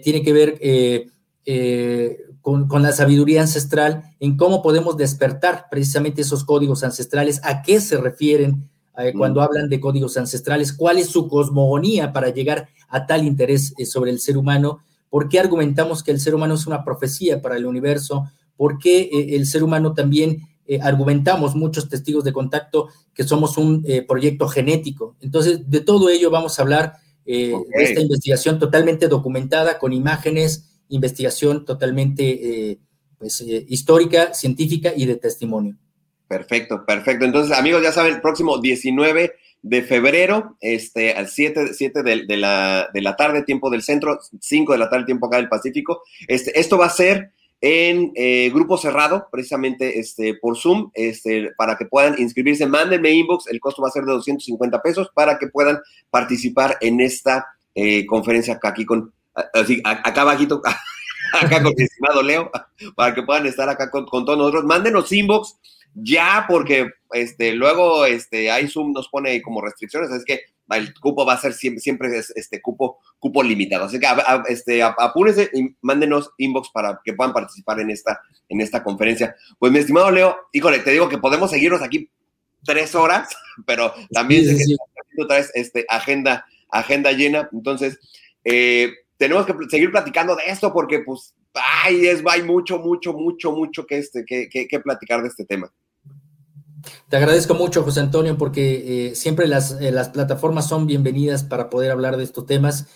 [0.04, 1.12] tiene que ver
[1.46, 7.62] eh, con, con, la sabiduría ancestral en cómo podemos despertar precisamente esos códigos ancestrales, a
[7.62, 8.68] qué se refieren
[8.98, 9.42] eh, cuando mm.
[9.42, 14.10] hablan de códigos ancestrales, cuál es su cosmogonía para llegar a tal interés eh, sobre
[14.10, 14.80] el ser humano,
[15.10, 19.10] por qué argumentamos que el ser humano es una profecía para el universo, por qué
[19.34, 24.48] el ser humano también eh, argumentamos muchos testigos de contacto que somos un eh, proyecto
[24.48, 25.16] genético.
[25.20, 26.94] Entonces, de todo ello vamos a hablar
[27.26, 32.78] de esta investigación totalmente documentada con imágenes, investigación totalmente
[33.18, 35.76] pues, histórica, científica y de testimonio.
[36.28, 37.24] Perfecto, perfecto.
[37.24, 43.00] Entonces, amigos, ya saben, próximo 19 de febrero, este, al 7, 7 de, la, de
[43.00, 46.02] la tarde, tiempo del centro, 5 de la tarde, tiempo acá del Pacífico.
[46.28, 47.32] Este, esto va a ser
[47.62, 52.66] en eh, grupo cerrado, precisamente este, por Zoom, este, para que puedan inscribirse.
[52.66, 55.78] Mándenme inbox, el costo va a ser de 250 pesos para que puedan
[56.10, 59.14] participar en esta eh, conferencia aquí con,
[59.52, 60.62] así, acá abajito,
[61.32, 62.50] acá con mi estimado Leo,
[62.94, 64.64] para que puedan estar acá con, con todos nosotros.
[64.64, 65.56] Mándenos inbox
[65.94, 71.24] ya, porque este, luego este, hay Zoom nos pone como restricciones, es que el cupo
[71.24, 73.84] va a ser siempre, siempre este cupo, cupo limitado.
[73.84, 74.06] Así que
[74.48, 79.36] este, apúrense y mándenos inbox para que puedan participar en esta, en esta conferencia.
[79.58, 82.10] Pues mi estimado Leo, híjole, te digo que podemos seguirnos aquí
[82.64, 83.28] tres horas,
[83.66, 84.76] pero también sí,
[85.54, 87.48] este, agenda, agenda llena.
[87.52, 88.00] Entonces,
[88.42, 93.52] eh, tenemos que seguir platicando de esto porque, pues, ay, es, hay mucho, mucho, mucho,
[93.52, 95.72] mucho que, este, que, que platicar de este tema.
[97.08, 101.70] Te agradezco mucho, José Antonio, porque eh, siempre las, eh, las, plataformas son bienvenidas para
[101.70, 102.86] poder hablar de estos temas.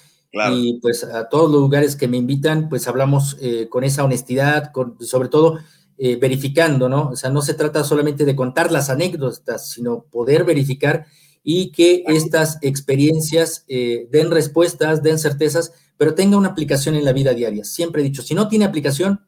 [0.53, 4.73] Y pues a todos los lugares que me invitan, pues hablamos eh, con esa honestidad,
[4.73, 5.59] con, sobre todo
[6.21, 7.09] verificando, ¿no?
[7.09, 11.07] O sea, no se trata solamente de contar las anécdotas, sino poder verificar
[11.43, 17.35] y que estas experiencias den respuestas, den certezas, pero tenga una aplicación en la vida
[17.35, 17.65] diaria.
[17.65, 19.21] Siempre he dicho, si no tiene aplicación,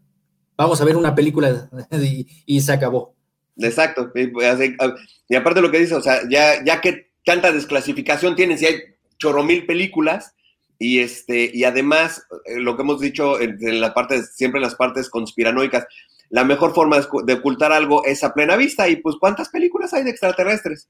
[0.56, 1.68] vamos a ver una película
[2.46, 3.14] y se acabó.
[3.58, 4.10] Exacto.
[4.14, 8.66] Y aparte de lo que dice, o sea, ya, ya que tanta desclasificación tienen, si
[8.66, 8.80] hay
[9.18, 10.34] chorro mil películas,
[10.78, 14.76] y este, y además, eh, lo que hemos dicho en, la parte, siempre en las
[14.76, 15.86] partes conspiranoicas,
[16.30, 20.04] la mejor forma de ocultar algo es a plena vista, y pues ¿cuántas películas hay
[20.04, 20.88] de extraterrestres?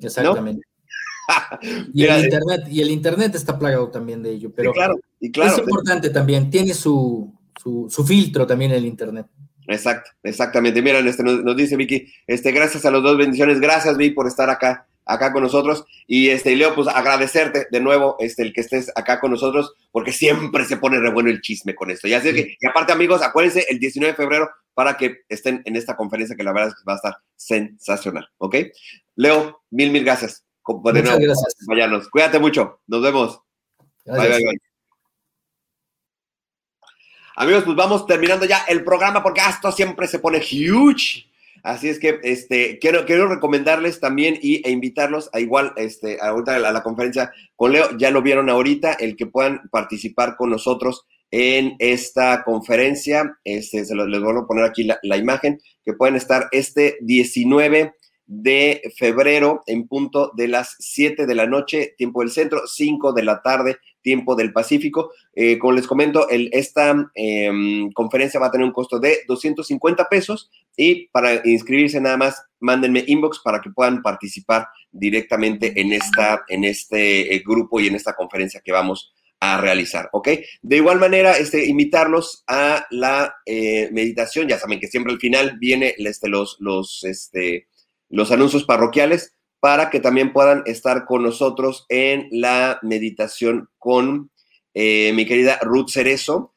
[0.00, 0.66] Exactamente.
[1.92, 5.52] Y, el internet, y el internet está plagado también de ello, pero claro, y claro,
[5.52, 9.26] es importante también, tiene su, su, su filtro también el internet.
[9.68, 10.82] Exacto, exactamente.
[10.82, 14.50] Miren, este nos, dice Vicky, este, gracias a los dos bendiciones, gracias Vicky por estar
[14.50, 15.84] acá, acá con nosotros.
[16.06, 20.12] Y este, Leo, pues agradecerte de nuevo, este, el que estés acá con nosotros, porque
[20.12, 22.08] siempre se pone re bueno el chisme con esto.
[22.08, 25.76] Y así que, y aparte, amigos, acuérdense el 19 de febrero para que estén en
[25.76, 28.56] esta conferencia que la verdad es que va a estar sensacional, ¿ok?
[29.16, 30.44] Leo, mil, mil gracias.
[30.66, 32.08] Nuevo, gracias.
[32.08, 32.80] Cuídate mucho.
[32.86, 33.40] Nos vemos.
[34.04, 34.58] Bye, bye, bye.
[37.36, 41.26] Amigos, pues vamos terminando ya el programa porque esto siempre se pone huge.
[41.62, 46.56] Así es que este, quiero, quiero recomendarles también y, e invitarlos a igual este, ahorita
[46.56, 47.96] a la conferencia con Leo.
[47.96, 53.38] Ya lo vieron ahorita, el que puedan participar con nosotros en esta conferencia.
[53.44, 56.98] Este, se los, les voy a poner aquí la, la imagen, que pueden estar este
[57.00, 57.94] 19
[58.34, 63.24] de febrero en punto de las 7 de la noche, tiempo del centro, 5 de
[63.24, 65.12] la tarde, tiempo del Pacífico.
[65.34, 70.50] Eh, como les comento, esta em, conferencia va a tener un costo de 250 pesos
[70.74, 76.64] y para inscribirse nada más, mándenme inbox para que puedan participar directamente en, esta, en
[76.64, 80.28] este eh, grupo y en esta conferencia que vamos a realizar, ¿ok?
[80.62, 85.58] De igual manera, este, invitarlos a la eh, meditación, ya saben que siempre al final
[85.58, 87.66] viene este, los, los, este,
[88.12, 94.30] los anuncios parroquiales para que también puedan estar con nosotros en la meditación con
[94.74, 96.54] eh, mi querida Ruth Cerezo.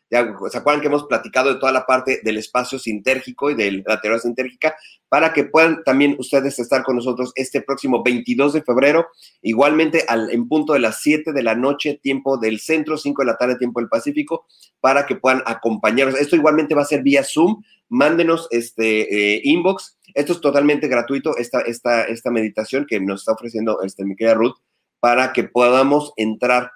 [0.49, 4.01] ¿Se acuerdan que hemos platicado de toda la parte del espacio sintérgico y de la
[4.01, 4.76] teoría sintérgica?
[5.09, 9.07] Para que puedan también ustedes estar con nosotros este próximo 22 de febrero,
[9.41, 13.26] igualmente al, en punto de las 7 de la noche, tiempo del centro, 5 de
[13.26, 14.45] la tarde, tiempo del Pacífico,
[14.80, 16.20] para que puedan acompañarnos.
[16.20, 17.61] Esto igualmente va a ser vía Zoom.
[17.88, 23.34] Mándenos este eh, inbox esto es totalmente gratuito, esta, esta, esta meditación que nos está
[23.34, 24.55] ofreciendo este, mi querida Ruth,
[25.01, 26.72] para que podamos entrar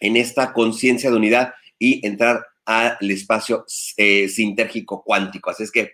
[0.00, 3.64] en esta conciencia de unidad y entrar al espacio
[3.96, 5.50] eh, sintérgico cuántico.
[5.50, 5.92] Así es que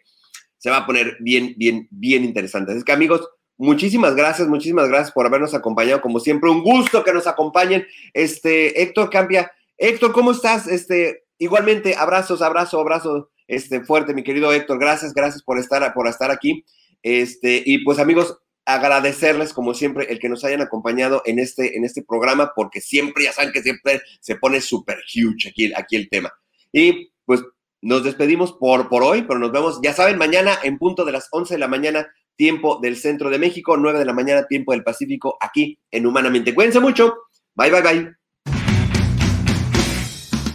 [0.59, 2.73] se va a poner bien, bien, bien interesante.
[2.73, 6.01] Así es que amigos, muchísimas gracias, muchísimas gracias por habernos acompañado.
[6.01, 7.87] Como siempre, un gusto que nos acompañen.
[8.13, 9.51] Este, Héctor Cambia.
[9.79, 10.67] Héctor, ¿cómo estás?
[10.67, 14.79] Este, igualmente, abrazos, abrazo, abrazo este, fuerte, mi querido Héctor.
[14.79, 16.65] Gracias, gracias por estar, por estar aquí.
[17.03, 21.85] Este, y pues amigos, agradecerles como siempre el que nos hayan acompañado en este, en
[21.85, 26.09] este programa, porque siempre, ya saben que siempre se pone súper huge aquí, aquí el
[26.09, 26.33] tema.
[26.73, 27.43] Y pues
[27.83, 31.29] nos despedimos por, por hoy, pero nos vemos, ya saben, mañana en punto de las
[31.31, 32.07] 11 de la mañana,
[32.37, 36.55] tiempo del centro de México, 9 de la mañana, tiempo del Pacífico, aquí en Humanamente.
[36.55, 37.15] Cuídense mucho.
[37.55, 38.15] Bye, bye, bye.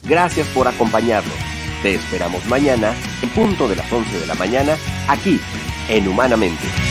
[0.08, 1.34] Gracias por acompañarnos.
[1.82, 5.40] Te esperamos mañana en punto de las 11 de la mañana aquí
[5.90, 6.85] en Humanamente.